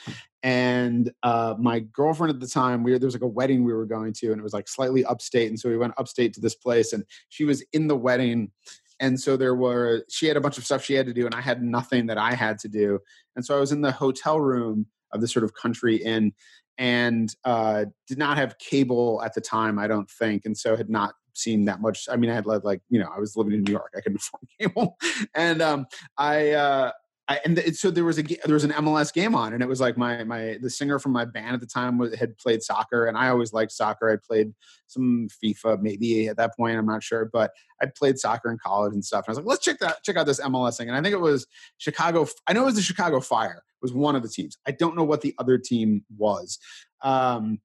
[0.44, 3.86] and uh, my girlfriend at the time, we there was like a wedding we were
[3.86, 6.56] going to, and it was like slightly upstate, and so we went upstate to this
[6.56, 8.52] place, and she was in the wedding,
[9.00, 11.36] and so there were she had a bunch of stuff she had to do, and
[11.36, 13.00] I had nothing that I had to do,
[13.36, 16.32] and so I was in the hotel room of this sort of country inn,
[16.78, 20.90] and uh, did not have cable at the time, I don't think, and so had
[20.90, 22.08] not seen that much.
[22.10, 24.22] I mean, I had like you know I was living in New York, I couldn't
[24.22, 24.98] afford cable,
[25.36, 25.86] and um,
[26.18, 26.52] I.
[26.52, 26.92] Uh,
[27.30, 29.80] I, and so there was a there was an MLS game on, and it was
[29.80, 33.06] like my my the singer from my band at the time was, had played soccer,
[33.06, 34.10] and I always liked soccer.
[34.10, 34.54] I played
[34.88, 38.94] some FIFA maybe at that point, I'm not sure, but I played soccer in college
[38.94, 39.26] and stuff.
[39.28, 41.14] And I was like, let's check that check out this MLS thing, and I think
[41.14, 41.46] it was
[41.78, 42.28] Chicago.
[42.48, 44.58] I know it was the Chicago Fire it was one of the teams.
[44.68, 46.60] I don't know what the other team was.
[47.02, 47.60] Um,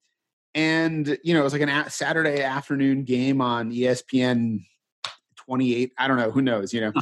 [0.55, 4.61] and you know it was like an a- saturday afternoon game on espn
[5.37, 6.93] 28 i don't know who knows you know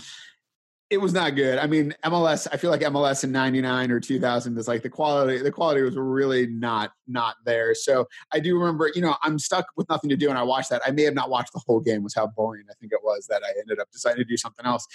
[0.93, 1.59] it was not good.
[1.59, 2.47] I mean, MLS.
[2.53, 5.39] I feel like MLS in '99 or 2000 is like the quality.
[5.39, 7.75] The quality was really not not there.
[7.75, 8.91] So I do remember.
[8.95, 10.83] You know, I'm stuck with nothing to do, and I watched that.
[10.87, 12.03] I may have not watched the whole game.
[12.03, 14.67] Was how boring I think it was that I ended up deciding to do something
[14.67, 14.87] else.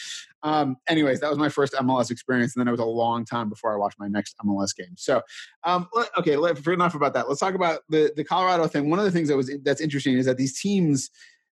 [0.43, 3.49] Um, anyways, that was my first MLS experience, and then it was a long time
[3.49, 4.93] before I watched my next MLS game.
[4.97, 5.23] So,
[5.63, 5.87] um,
[6.19, 7.27] okay, enough about that.
[7.27, 8.91] Let's talk about the the Colorado thing.
[8.91, 11.09] One of the things that was that's interesting is that these teams.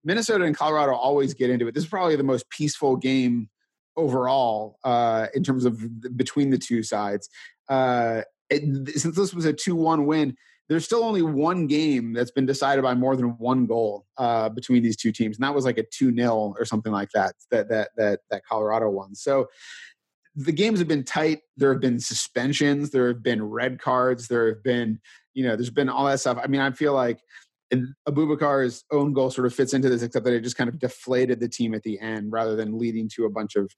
[0.06, 1.74] Minnesota and Colorado always get into it.
[1.76, 3.50] This is probably the most peaceful game
[4.00, 7.30] overall uh, in terms of the, between the two sides.
[7.68, 8.64] Uh, it,
[8.98, 10.36] since this was a two-one win,
[10.70, 14.84] there's still only one game that's been decided by more than one goal uh, between
[14.84, 17.34] these two teams, and that was like a two 0 or something like that.
[17.50, 19.16] That that that that Colorado won.
[19.16, 19.48] So
[20.36, 21.40] the games have been tight.
[21.58, 22.92] There have been suspensions.
[22.92, 24.28] There have been red cards.
[24.28, 25.00] There have been
[25.34, 26.38] you know there's been all that stuff.
[26.42, 27.20] I mean, I feel like
[27.72, 30.80] and Abubakar's own goal sort of fits into this, except that it just kind of
[30.80, 33.72] deflated the team at the end rather than leading to a bunch of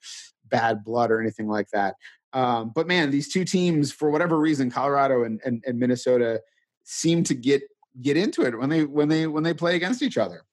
[0.50, 1.96] bad blood or anything like that.
[2.34, 6.42] Um, but man, these two teams, for whatever reason, Colorado and, and, and Minnesota,
[6.84, 7.62] seem to get
[8.02, 10.44] get into it when they when they when they play against each other.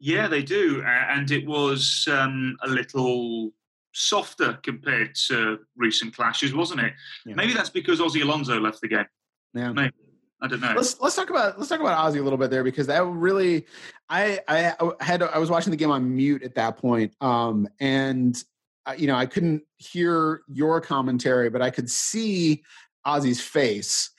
[0.00, 3.50] Yeah, they do, and it was um, a little
[3.92, 6.94] softer compared to recent clashes, wasn't it?
[7.26, 7.34] Yeah.
[7.34, 9.06] Maybe that's because Ozzie Alonso left the game.
[9.54, 9.72] Yeah.
[9.72, 9.92] Maybe.
[10.40, 10.72] I don't know.
[10.76, 13.66] Let's let's talk about let's talk about Ozzie a little bit there because that really,
[14.08, 18.42] I I had I was watching the game on mute at that point, um, and
[18.86, 22.62] uh, you know I couldn't hear your commentary, but I could see
[23.04, 24.10] Ozzie's face,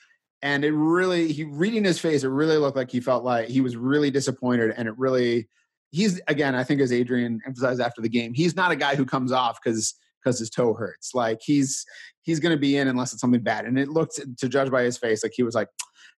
[0.42, 3.62] and it really he reading his face, it really looked like he felt like he
[3.62, 5.48] was really disappointed, and it really
[5.90, 9.06] he's again I think as Adrian emphasized after the game, he's not a guy who
[9.06, 11.14] comes off because because his toe hurts.
[11.14, 11.84] Like he's
[12.22, 13.64] he's going to be in unless it's something bad.
[13.64, 15.68] And it looked to judge by his face like he was like,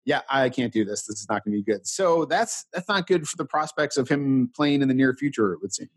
[0.04, 1.06] yeah, I can't do this.
[1.06, 1.86] This is not going to be good.
[1.86, 5.52] So that's that's not good for the prospects of him playing in the near future.
[5.52, 5.88] It would seem.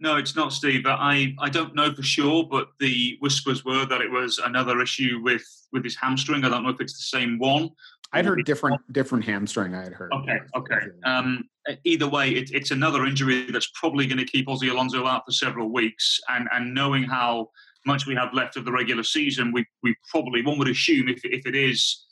[0.00, 0.84] No, it's not, Steve.
[0.84, 4.80] But I, I don't know for sure, but the whispers were that it was another
[4.80, 6.44] issue with, with his hamstring.
[6.44, 7.70] I don't know if it's the same one.
[8.12, 9.74] I'd heard different different hamstring.
[9.74, 10.12] I had heard.
[10.12, 10.86] Okay, okay.
[11.04, 11.44] Um,
[11.84, 15.32] either way, it, it's another injury that's probably going to keep Ozzie Alonso out for
[15.32, 16.20] several weeks.
[16.28, 17.48] And and knowing how
[17.86, 21.24] much we have left of the regular season, we we probably one would assume if
[21.24, 22.04] if it is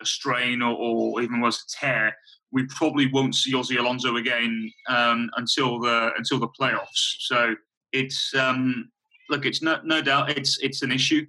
[0.00, 2.16] a strain or, or even worse a tear,
[2.52, 7.16] we probably won't see Ozzie Alonso again um, until the until the playoffs.
[7.20, 7.54] So
[7.92, 8.90] it's um,
[9.30, 11.26] look, it's no no doubt it's it's an issue.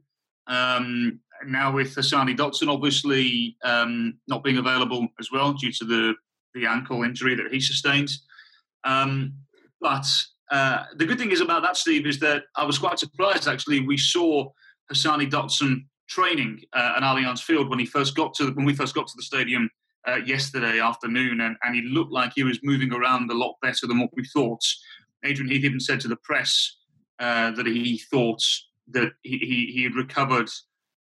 [0.47, 6.13] Um, now with Hassani Dotson obviously um, not being available as well due to the
[6.53, 8.09] the ankle injury that he sustained.
[8.83, 9.33] Um,
[9.81, 10.07] but
[10.51, 13.81] uh, the good thing is about that, Steve, is that I was quite surprised actually.
[13.81, 14.49] We saw
[14.91, 18.95] Hassani Dotson training uh, at Allianz Field when he first got to when we first
[18.95, 19.69] got to the stadium
[20.07, 23.87] uh, yesterday afternoon, and, and he looked like he was moving around a lot better
[23.87, 24.61] than what we thought.
[25.25, 26.77] Adrian Heath even said to the press
[27.19, 28.41] uh, that he thought
[28.89, 30.49] that he, he, had recovered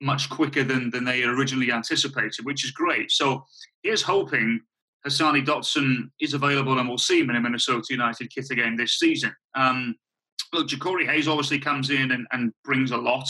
[0.00, 3.10] much quicker than, than they originally anticipated, which is great.
[3.10, 3.46] So
[3.82, 4.60] here's hoping
[5.06, 8.98] Hassani Dotson is available and we'll see him in a Minnesota United kit again this
[8.98, 9.34] season.
[9.54, 9.94] Um,
[10.52, 13.28] look, Jacori Hayes obviously comes in and, and brings a lot.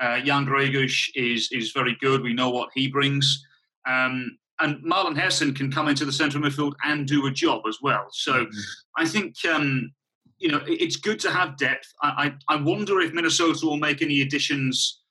[0.00, 2.22] Uh, Jan Gregus is is very good.
[2.22, 3.44] We know what he brings.
[3.88, 7.62] Um, and Marlon Hairston can come into the centre of midfield and do a job
[7.68, 8.06] as well.
[8.12, 8.58] So mm-hmm.
[8.96, 9.92] I think um,
[10.38, 11.92] you know it's good to have depth.
[12.02, 15.02] I, I, I wonder if Minnesota will make any additions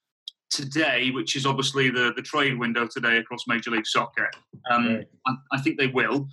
[0.50, 4.30] today, which is obviously the the trade window today across Major League Soccer.
[4.72, 5.08] Um, right.
[5.28, 6.28] I, I, think they will.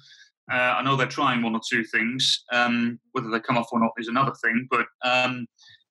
[0.51, 2.45] Uh, I know they're trying one or two things.
[2.53, 4.67] Um, whether they come off or not is another thing.
[4.71, 5.47] But um,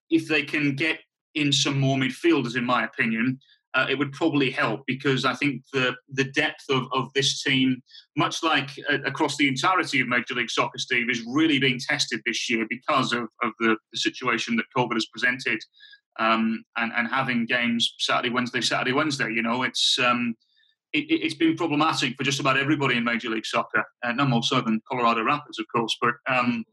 [0.10, 1.00] if they can get
[1.38, 3.40] in some more midfielders, in my opinion,
[3.74, 7.82] uh, it would probably help because I think the the depth of, of this team,
[8.16, 12.22] much like uh, across the entirety of Major League Soccer, Steve, is really being tested
[12.26, 15.60] this year because of, of the, the situation that COVID has presented,
[16.20, 19.32] um, and and having games Saturday, Wednesday, Saturday, Wednesday.
[19.32, 20.34] You know, it's um,
[20.94, 24.42] it, has been problematic for just about everybody in Major League Soccer, uh, no more
[24.42, 26.16] so than Colorado Rapids, of course, but.
[26.28, 26.64] Um,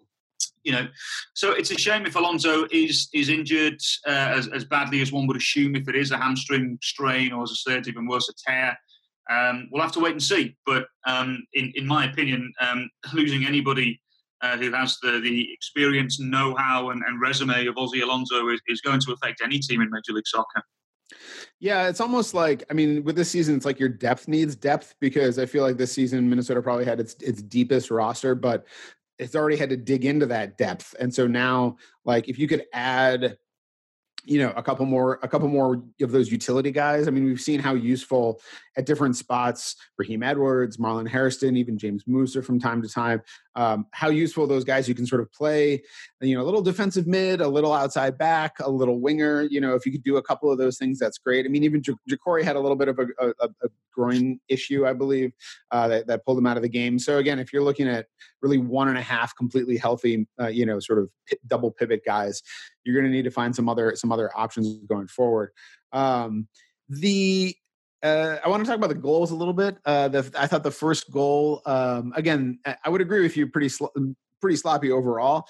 [0.62, 0.86] you know,
[1.34, 5.26] so it's a shame if Alonso is is injured uh, as, as badly as one
[5.26, 8.50] would assume if it is a hamstring strain or as I said, even worse, a
[8.50, 8.78] tear.
[9.30, 10.56] Um, we'll have to wait and see.
[10.66, 14.00] But um, in in my opinion, um, losing anybody
[14.42, 18.80] uh, who has the the experience, know-how, and, and resume of Ozzie Alonso is, is
[18.80, 20.62] going to affect any team in Major League Soccer.
[21.60, 24.94] Yeah, it's almost like I mean, with this season, it's like your depth needs depth
[25.00, 28.66] because I feel like this season Minnesota probably had its its deepest roster, but
[29.18, 30.94] it's already had to dig into that depth.
[30.98, 33.36] And so now, like, if you could add
[34.26, 37.40] you know a couple more a couple more of those utility guys i mean we've
[37.40, 38.40] seen how useful
[38.76, 43.20] at different spots raheem edwards marlon hairston even james Musa from time to time
[43.56, 45.82] um, how useful those guys you can sort of play
[46.20, 49.74] you know a little defensive mid a little outside back a little winger you know
[49.74, 51.92] if you could do a couple of those things that's great i mean even J-
[52.10, 55.32] Jacori had a little bit of a, a, a groin issue i believe
[55.70, 58.06] uh, that, that, pulled him out of the game so again if you're looking at
[58.42, 61.08] really one and a half completely healthy uh, you know sort of
[61.46, 62.42] double pivot guys
[62.84, 65.50] you're going to need to find some other some other options going forward.
[65.92, 66.48] Um,
[66.88, 67.56] the
[68.04, 69.78] uh, I want to talk about the goals a little bit.
[69.84, 73.70] Uh, the, I thought the first goal, um, again, I would agree with you, pretty
[73.70, 73.86] sl-
[74.40, 75.46] pretty sloppy overall.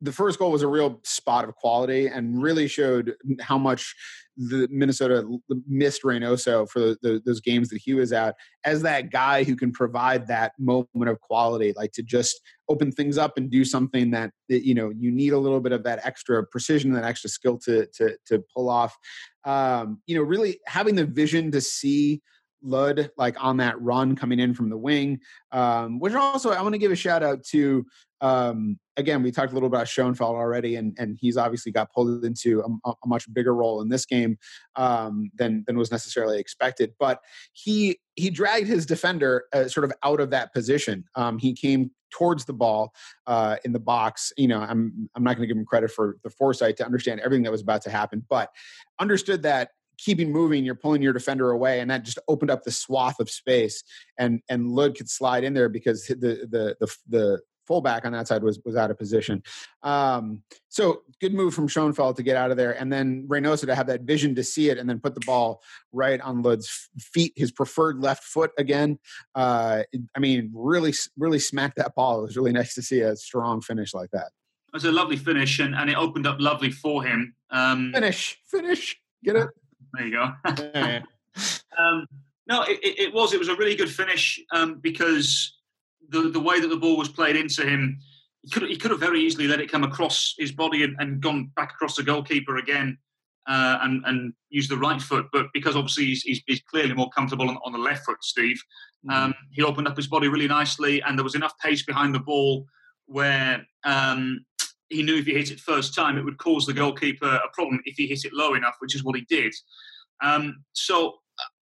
[0.00, 3.94] The first goal was a real spot of quality and really showed how much
[4.36, 5.26] the Minnesota
[5.68, 9.56] missed Reynoso for the, the, those games that he was at as that guy who
[9.56, 14.10] can provide that moment of quality, like to just open things up and do something
[14.12, 17.28] that, that you know you need a little bit of that extra precision, that extra
[17.28, 18.96] skill to to to pull off.
[19.44, 22.22] Um, you know, really having the vision to see
[22.62, 25.20] Lod like on that run coming in from the wing.
[25.50, 27.84] Um, which also I want to give a shout out to
[28.22, 32.24] um, again, we talked a little about Schoenfeld already, and and he's obviously got pulled
[32.24, 34.38] into a, a much bigger role in this game
[34.76, 36.92] um, than than was necessarily expected.
[36.98, 37.20] But
[37.52, 41.04] he he dragged his defender uh, sort of out of that position.
[41.16, 42.92] Um, he came towards the ball
[43.26, 44.32] uh, in the box.
[44.36, 47.20] You know, I'm I'm not going to give him credit for the foresight to understand
[47.20, 48.50] everything that was about to happen, but
[49.00, 49.70] understood that
[50.02, 53.30] keeping moving, you're pulling your defender away, and that just opened up the swath of
[53.30, 53.82] space,
[54.18, 56.14] and and Lod could slide in there because the
[56.50, 59.42] the the the fullback on that side was was out of position.
[59.82, 63.74] Um, so good move from Schoenfeld to get out of there, and then Reynoso to
[63.74, 67.32] have that vision to see it, and then put the ball right on Lod's feet,
[67.36, 68.98] his preferred left foot again.
[69.34, 69.82] Uh,
[70.16, 72.20] I mean, really, really smacked that ball.
[72.20, 74.30] It was really nice to see a strong finish like that.
[74.68, 77.34] It was a lovely finish, and, and it opened up lovely for him.
[77.50, 79.48] Um, finish, finish, get it.
[79.92, 80.32] There you go.
[81.78, 82.06] um,
[82.48, 83.32] no, it, it, was.
[83.32, 85.56] It was a really good finish um, because
[86.08, 87.98] the the way that the ball was played into him,
[88.42, 91.20] he could he could have very easily let it come across his body and, and
[91.20, 92.98] gone back across the goalkeeper again.
[93.48, 97.10] Uh, and and use the right foot, but because obviously he's, he's, he's clearly more
[97.10, 98.62] comfortable on, on, the left foot, Steve.
[99.04, 99.24] Mm-hmm.
[99.24, 102.20] Um, he opened up his body really nicely, and there was enough pace behind the
[102.20, 102.64] ball
[103.06, 104.44] where um,
[104.92, 107.80] he knew if he hit it first time, it would cause the goalkeeper a problem
[107.84, 109.52] if he hit it low enough, which is what he did.
[110.22, 111.14] Um, so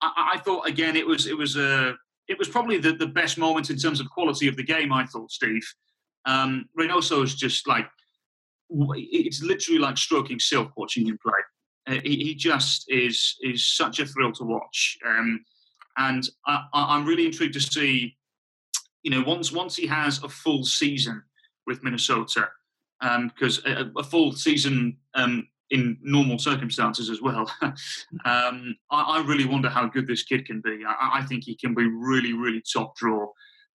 [0.02, 1.94] I, I, thought again it was it was a
[2.28, 4.92] it was probably the, the best moment in terms of quality of the game.
[4.92, 5.66] I thought, Steve.
[6.26, 7.86] Um, Reynoso is just like
[8.70, 11.96] it's literally like stroking silk watching him play.
[11.96, 15.42] Uh, he, he, just is is such a thrill to watch, um,
[15.96, 18.16] and I, I'm really intrigued to see.
[19.02, 21.22] You know, once once he has a full season
[21.66, 22.48] with Minnesota,
[23.00, 27.50] because um, a, a, full season um, in normal circumstances as well.
[27.62, 30.80] um, I, I, really wonder how good this kid can be.
[30.86, 33.28] I, I think he can be really, really top draw.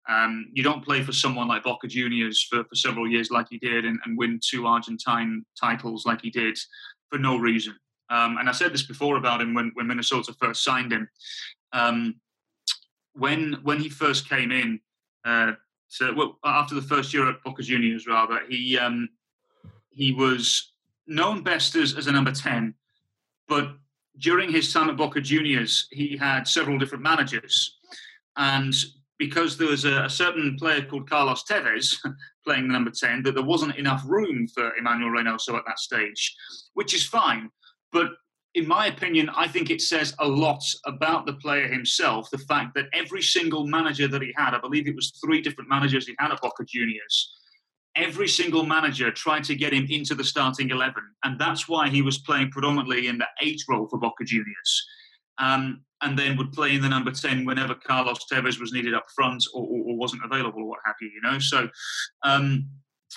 [0.08, 3.58] Um, you don't play for someone like Boca Juniors for, for several years like he
[3.58, 6.58] did and, and win two Argentine titles like he did
[7.10, 7.76] for no reason.
[8.10, 11.10] Um, and I said this before about him when, when Minnesota first signed him.
[11.74, 12.16] Um,
[13.14, 14.80] when when he first came in,
[15.26, 15.54] uh,
[16.00, 19.10] to, well, after the first year at Boca Juniors, rather, he um,
[19.90, 20.74] he was
[21.08, 22.74] known best as, as a number 10,
[23.48, 23.76] but
[24.20, 27.78] during his time at Boca Juniors, he had several different managers.
[28.38, 28.74] And
[29.18, 31.96] because there was a, a certain player called Carlos Tevez
[32.46, 36.36] playing the number 10, that there wasn't enough room for Emmanuel Reynoso at that stage,
[36.74, 37.50] which is fine.
[37.92, 38.08] But
[38.56, 42.30] in my opinion, I think it says a lot about the player himself.
[42.32, 45.70] The fact that every single manager that he had, I believe it was three different
[45.70, 47.34] managers he had at Boca Juniors,
[47.98, 50.96] every single manager tried to get him into the starting 11.
[51.26, 54.88] And that's why he was playing predominantly in the eight role for Boca Juniors.
[55.38, 59.08] Um, and then would play in the number 10 whenever Carlos Tevez was needed up
[59.14, 61.40] front or, or, or wasn't available or what have you, you know.
[61.40, 61.68] So
[62.24, 62.70] um,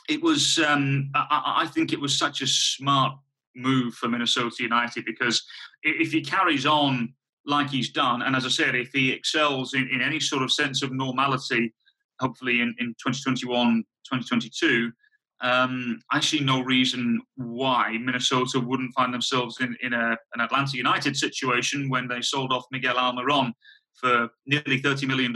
[0.08, 3.18] it was, um, I, I, think it was such a smart
[3.58, 5.44] move for Minnesota United because
[5.82, 7.12] if he carries on
[7.46, 10.52] like he's done, and as I said, if he excels in, in any sort of
[10.52, 11.72] sense of normality,
[12.20, 14.92] hopefully in, in 2021, 2022,
[15.40, 20.76] um, I see no reason why Minnesota wouldn't find themselves in, in a, an Atlanta
[20.76, 23.52] United situation when they sold off Miguel Almiron
[23.94, 25.34] for nearly $30 million,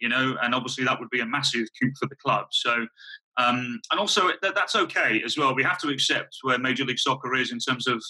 [0.00, 2.46] you know, and obviously that would be a massive coup for the club.
[2.50, 2.86] So,
[3.38, 5.54] um, and also that, that's okay as well.
[5.54, 8.02] We have to accept where Major League Soccer is in terms of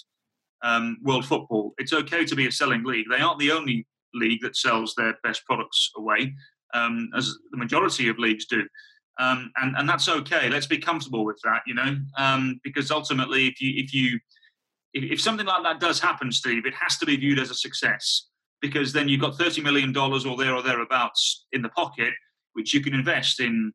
[0.63, 1.75] um, world football.
[1.79, 3.07] It's okay to be a selling league.
[3.11, 6.35] They aren't the only league that sells their best products away,
[6.75, 8.63] um, as the majority of leagues do.
[9.21, 10.49] Um, and and that's okay.
[10.49, 14.19] Let's be comfortable with that, you know, um, because ultimately, if you if you
[14.95, 17.55] if, if, something like that does happen, Steve, it has to be viewed as a
[17.55, 18.29] success
[18.61, 22.15] because then you've got thirty million dollars or there or thereabouts in the pocket,
[22.55, 23.73] which you can invest in,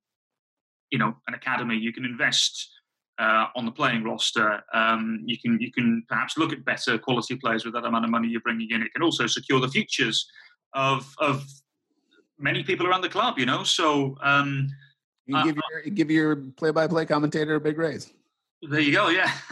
[0.92, 1.76] you know, an academy.
[1.76, 2.70] You can invest
[3.20, 4.64] uh, on the playing roster.
[4.74, 8.12] Um, you can you can perhaps look at better quality players with that amount of
[8.12, 8.82] money you're bringing in.
[8.82, 10.30] It can also secure the futures
[10.74, 11.46] of of
[12.40, 13.38] many people around the club.
[13.38, 14.18] You know, so.
[14.22, 14.70] Um,
[15.26, 18.14] you uh, give your give your play-by-play commentator a big raise.
[18.62, 19.10] There you go.
[19.10, 19.32] Yeah.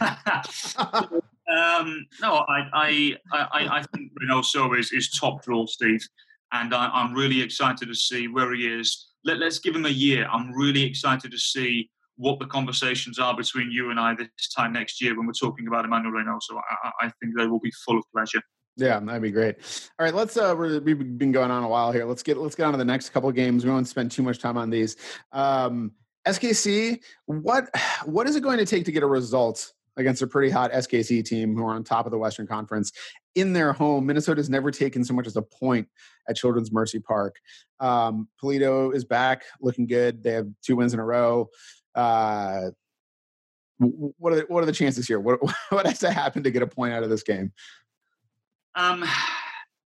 [0.78, 6.04] um, no, I I I, I think Reynoso is is top draw, Steve,
[6.52, 9.08] and I, am really excited to see where he is.
[9.26, 10.26] Let, let's give him a year.
[10.32, 14.72] I'm really excited to see what the conversations are between you and I this time
[14.72, 16.58] next year when we're talking about Emmanuel Reynoso.
[16.82, 18.40] I, I think they will be full of pleasure.
[18.78, 19.56] Yeah, that'd be great.
[19.98, 20.36] All right, let's.
[20.36, 22.04] Uh, we have been going on a while here.
[22.04, 23.64] Let's get let's get on to the next couple games.
[23.64, 24.96] We won't spend too much time on these.
[25.32, 25.92] Um,
[26.26, 27.70] SKC, what
[28.04, 31.24] what is it going to take to get a result against a pretty hot SKC
[31.24, 32.92] team who are on top of the Western Conference
[33.36, 34.06] in their home?
[34.06, 35.86] Minnesota's never taken so much as a point
[36.28, 37.36] at Children's Mercy Park.
[37.78, 40.24] Um, Pulido is back, looking good.
[40.24, 41.48] They have two wins in a row.
[41.94, 42.70] Uh,
[43.78, 45.20] what are the, what are the chances here?
[45.20, 47.52] What what has to happen to get a point out of this game?
[48.74, 49.04] Um,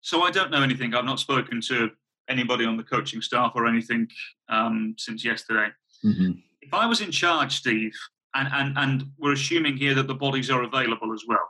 [0.01, 0.95] so I don't know anything.
[0.95, 1.91] I've not spoken to
[2.29, 4.09] anybody on the coaching staff or anything
[4.49, 5.69] um, since yesterday.
[6.05, 6.33] Mm-hmm.
[6.63, 7.95] If I was in charge, Steve,
[8.35, 11.49] and, and, and we're assuming here that the bodies are available as well,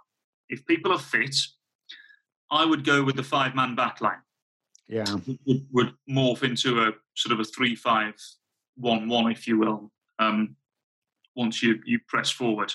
[0.48, 1.36] if people are fit,
[2.50, 4.22] I would go with the five man back line.
[4.88, 5.04] Yeah.
[5.46, 8.14] Would, would, morph into a sort of a 3 5
[8.76, 10.56] 1 1, if you will, um,
[11.34, 12.72] once you, you press forward.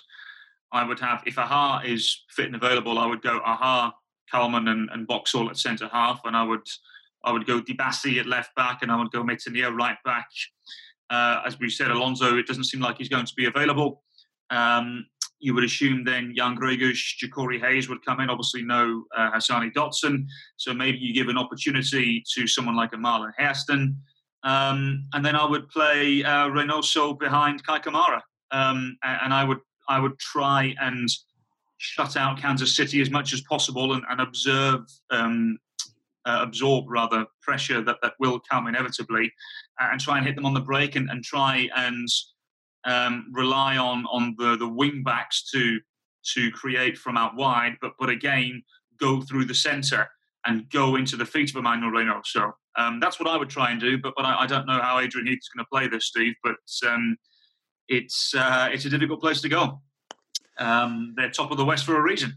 [0.71, 3.93] I would have, if Aha is fit and available, I would go Aha,
[4.31, 6.67] Kallman and, and Boxall at centre half, and I would
[7.23, 10.29] I would go Dibassy at left back, and I would go Métanire right back.
[11.09, 14.03] Uh, as we said, Alonso, it doesn't seem like he's going to be available.
[14.51, 15.05] Um,
[15.39, 18.29] you would assume then Jan Gregus, Jacori Hayes would come in.
[18.29, 20.25] Obviously, no uh, Hassani Dotson.
[20.57, 23.97] So maybe you give an opportunity to someone like a Marlon Hairston.
[24.43, 28.21] Um, and then I would play uh, Reynoso behind Kei Kamara.
[28.51, 31.09] Um, and I would I would try and
[31.77, 35.57] shut out Kansas City as much as possible and, and observe, um,
[36.25, 39.31] uh, absorb rather pressure that, that will come inevitably,
[39.79, 42.07] and try and hit them on the break and, and try and
[42.89, 45.79] um, rely on on the the wing backs to
[46.33, 48.63] to create from out wide, but but again
[48.99, 50.07] go through the centre
[50.45, 52.25] and go into the feet of Emmanuel Reynoso.
[52.25, 54.81] So um, that's what I would try and do, but but I, I don't know
[54.81, 56.33] how Adrian Heath is going to play this, Steve.
[56.43, 56.55] But
[56.87, 57.17] um,
[57.87, 59.81] it's uh, it's a difficult place to go.
[60.57, 62.33] Um, they're top of the West for a reason.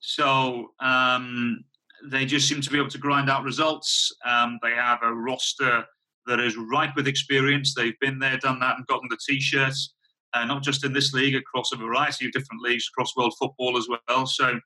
[0.00, 1.64] So um,
[2.04, 4.12] they just seem to be able to grind out results.
[4.24, 5.84] Um, they have a roster
[6.28, 7.74] that is ripe with experience.
[7.74, 9.94] They've been there, done that, and gotten the t-shirts.
[10.34, 13.78] Uh, not just in this league, across a variety of different leagues across world football
[13.78, 14.26] as well.
[14.26, 14.60] So,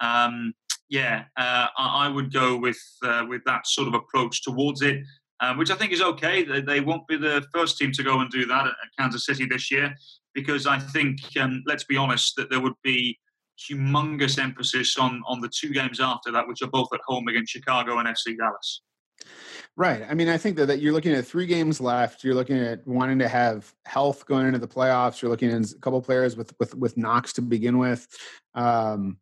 [0.00, 0.52] um,
[0.88, 5.02] yeah, uh, I, I, would go with uh, with that sort of approach towards it,
[5.38, 6.42] uh, which I think is okay.
[6.42, 9.46] They, they, won't be the first team to go and do that at Kansas City
[9.46, 9.94] this year
[10.34, 13.18] because I think, um, let's be honest, that there would be
[13.70, 17.52] humongous emphasis on on the two games after that, which are both at home against
[17.52, 18.82] Chicago and FC Dallas.
[19.76, 20.04] Right.
[20.08, 22.22] I mean, I think that, that you're looking at three games left.
[22.22, 25.20] You're looking at wanting to have health going into the playoffs.
[25.20, 28.06] You're looking at a couple players with with with knocks to begin with.
[28.54, 29.18] Um,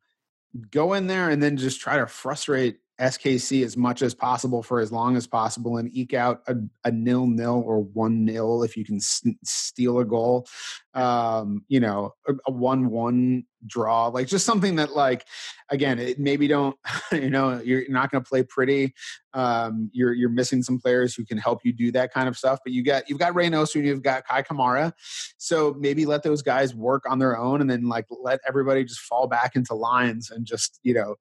[0.70, 4.78] go in there and then just try to frustrate SKC as much as possible for
[4.78, 8.76] as long as possible and eke out a, a nil nil or one nil if
[8.76, 10.46] you can s- steal a goal.
[10.94, 12.14] Um, you know,
[12.46, 15.26] a, one one draw, like just something that, like,
[15.70, 16.76] again, it maybe don't,
[17.12, 18.94] you know, you're not going to play pretty.
[19.32, 22.58] Um, you're you're missing some players who can help you do that kind of stuff.
[22.62, 24.92] But you got you've got Reynoso and you've got Kei Kamara,
[25.38, 29.00] so maybe let those guys work on their own and then like let everybody just
[29.00, 31.16] fall back into lines and just you know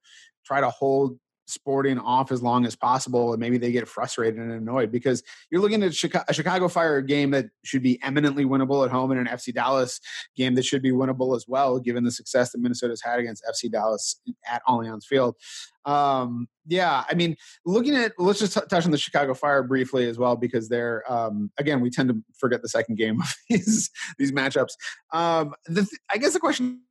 [0.46, 1.18] try to hold
[1.52, 5.62] sporting off as long as possible and maybe they get frustrated and annoyed because you're
[5.62, 9.28] looking at a chicago fire game that should be eminently winnable at home and an
[9.28, 10.00] fc dallas
[10.36, 13.70] game that should be winnable as well given the success that minnesota's had against fc
[13.72, 15.36] dallas at allianz field.
[15.84, 17.36] Um, yeah i mean
[17.66, 21.04] looking at let's just t- touch on the chicago fire briefly as well because they're
[21.12, 24.74] um, again we tend to forget the second game of these these matchups.
[25.12, 26.82] Um, the, i guess the question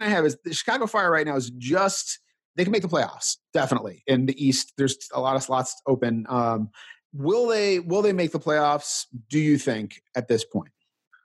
[0.00, 2.18] i have is the chicago fire right now is just
[2.56, 4.72] they can make the playoffs definitely in the East.
[4.76, 6.26] There's a lot of slots open.
[6.28, 6.70] Um,
[7.12, 7.78] will they?
[7.80, 9.06] Will they make the playoffs?
[9.30, 10.72] Do you think at this point?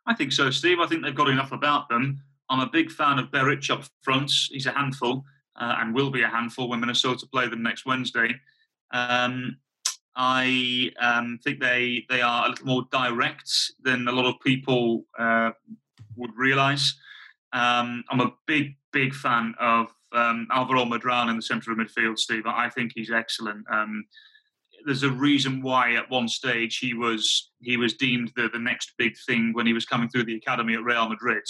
[0.06, 0.80] I think so, Steve.
[0.80, 2.22] I think they've got enough about them.
[2.50, 4.32] I'm a big fan of Beric up front.
[4.50, 5.26] He's a handful
[5.58, 8.36] uh, and will be a handful when Minnesota play them next Wednesday.
[8.92, 9.58] Um,
[10.16, 13.52] I um, think they they are a little more direct
[13.84, 15.52] than a lot of people uh,
[16.16, 16.96] would realise.
[17.54, 22.18] Um, I'm a big big fan of um, Alvaro Medran in the centre of midfield,
[22.18, 22.46] Steve.
[22.46, 23.66] I think he's excellent.
[23.72, 24.06] Um,
[24.86, 28.94] there's a reason why at one stage he was he was deemed the, the next
[28.98, 31.44] big thing when he was coming through the academy at Real Madrid.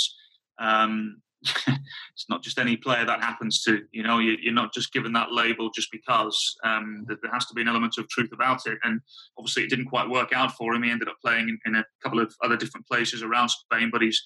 [0.59, 3.81] Um, it's not just any player that happens to.
[3.91, 6.55] You know, you, are not just given that label just because.
[6.63, 8.79] Um, there has to be an element of truth about it.
[8.83, 9.01] And
[9.37, 10.83] obviously, it didn't quite work out for him.
[10.83, 14.01] He ended up playing in, in a couple of other different places around Spain, but
[14.01, 14.25] he's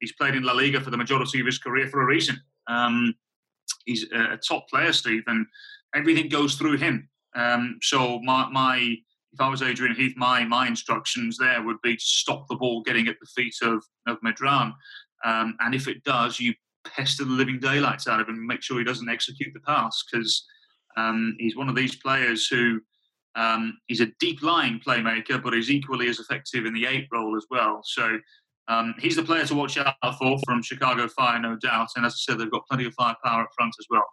[0.00, 2.40] he's played in La Liga for the majority of his career for a reason.
[2.68, 3.14] Um,
[3.84, 5.46] he's a top player, Steve, and
[5.94, 7.08] everything goes through him.
[7.34, 8.96] Um, so my, my,
[9.32, 12.82] if I was Adrian Heath, my my instructions there would be to stop the ball
[12.82, 14.72] getting at the feet of of Medran,
[15.24, 16.54] um, and if it does, you
[16.84, 20.02] pester the living daylights out of him and make sure he doesn't execute the pass
[20.10, 20.46] because
[20.96, 22.80] um, he's one of these players who
[23.36, 27.36] um, he's a deep lying playmaker, but is equally as effective in the eight role
[27.36, 27.80] as well.
[27.84, 28.18] So
[28.70, 31.88] um, he's the player to watch out for from Chicago Fire, no doubt.
[31.96, 34.06] And as I said, they've got plenty of firepower up front as well.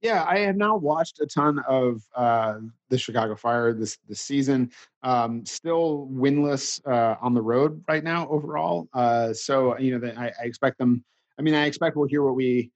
[0.00, 4.70] Yeah, I have now watched a ton of uh, the Chicago Fire this this season.
[5.02, 8.88] Um, still winless uh, on the road right now overall.
[8.94, 11.04] Uh, so you know, I, I expect them.
[11.36, 12.70] I mean, I expect we'll hear what we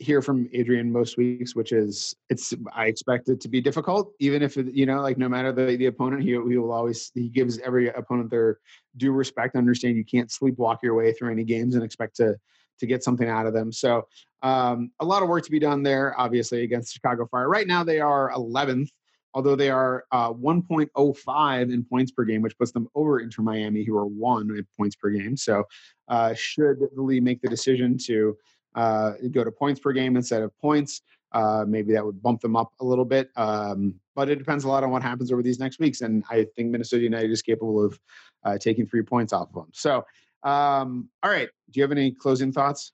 [0.00, 4.42] hear from Adrian most weeks, which is it's I expect it to be difficult, even
[4.42, 7.58] if you know, like no matter the the opponent, he he will always he gives
[7.60, 8.58] every opponent their
[8.96, 9.56] due respect.
[9.56, 12.36] Understand you can't sleepwalk your way through any games and expect to
[12.78, 13.70] to get something out of them.
[13.70, 14.08] So
[14.42, 17.48] um, a lot of work to be done there, obviously against Chicago Fire.
[17.48, 18.88] Right now they are 11th,
[19.34, 23.84] although they are uh, 1.05 in points per game, which puts them over Inter Miami,
[23.84, 25.36] who are one in points per game.
[25.36, 25.64] So
[26.08, 28.34] uh, should the league make the decision to
[28.74, 31.02] uh, go to points per game instead of points.
[31.32, 33.30] Uh, maybe that would bump them up a little bit.
[33.36, 36.00] Um, but it depends a lot on what happens over these next weeks.
[36.00, 37.98] And I think Minnesota United is capable of
[38.44, 39.68] uh, taking three points off of them.
[39.72, 40.04] So,
[40.42, 41.48] um, all right.
[41.70, 42.92] Do you have any closing thoughts?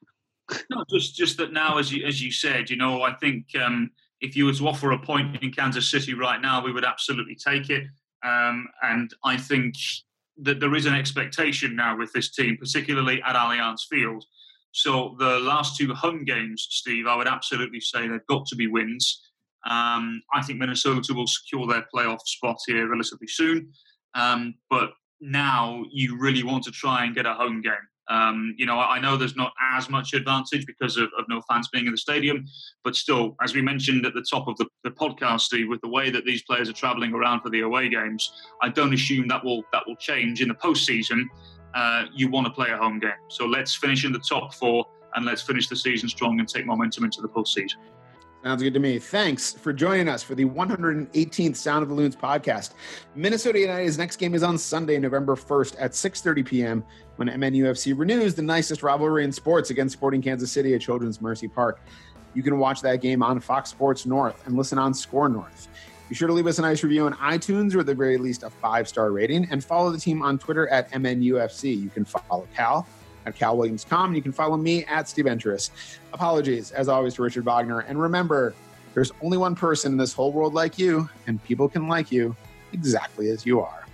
[0.70, 3.91] No, just just that now, as you as you said, you know, I think um,
[4.20, 7.35] if you were to offer a point in Kansas City right now, we would absolutely
[7.35, 7.85] take it.
[8.24, 9.74] Um, and I think
[10.39, 14.24] that there is an expectation now with this team, particularly at Allianz Field,
[14.77, 18.66] so the last two home games, Steve, I would absolutely say they've got to be
[18.66, 19.22] wins.
[19.66, 23.72] Um, I think Minnesota will secure their playoff spot here relatively soon.
[24.14, 27.72] Um, but now you really want to try and get a home game.
[28.11, 31.68] Um, you know, I know there's not as much advantage because of, of, no fans
[31.72, 32.45] being in the stadium,
[32.85, 35.89] but still, as we mentioned at the top of the, the podcast, Steve, with the
[35.89, 38.31] way that these players are travelling around for the away games,
[38.62, 41.24] I don't assume that will that will change in the postseason
[41.77, 43.12] uh, you want to play a home game.
[43.29, 46.64] So let's finish in the top four and let's finish the season strong and take
[46.64, 47.77] momentum into the postseason.
[48.43, 48.99] Sounds good to me.
[48.99, 52.74] Thanks for joining us for the 118th Sound of the Loons podcast.
[53.14, 56.85] Minnesota United's next game is on Sunday, November 1st at 6:30 p.m.
[57.16, 61.49] when MNUFC renews the nicest rivalry in sports against Sporting Kansas City at Children's Mercy
[61.49, 61.81] Park.
[62.35, 65.68] You can watch that game on Fox Sports North and listen on SKOR North.
[66.09, 68.44] Be sure to leave us a nice review on iTunes or at the very least
[68.44, 71.82] a five star rating and follow the team on Twitter at MNUFC.
[71.82, 72.86] You can follow Cal
[73.26, 75.70] at Cal Williams.com and you can follow me at Steve Entris.
[76.12, 77.80] Apologies, as always, to Richard Wagner.
[77.80, 78.54] And remember,
[78.94, 82.34] there's only one person in this whole world like you, and people can like you
[82.72, 83.86] exactly as you are.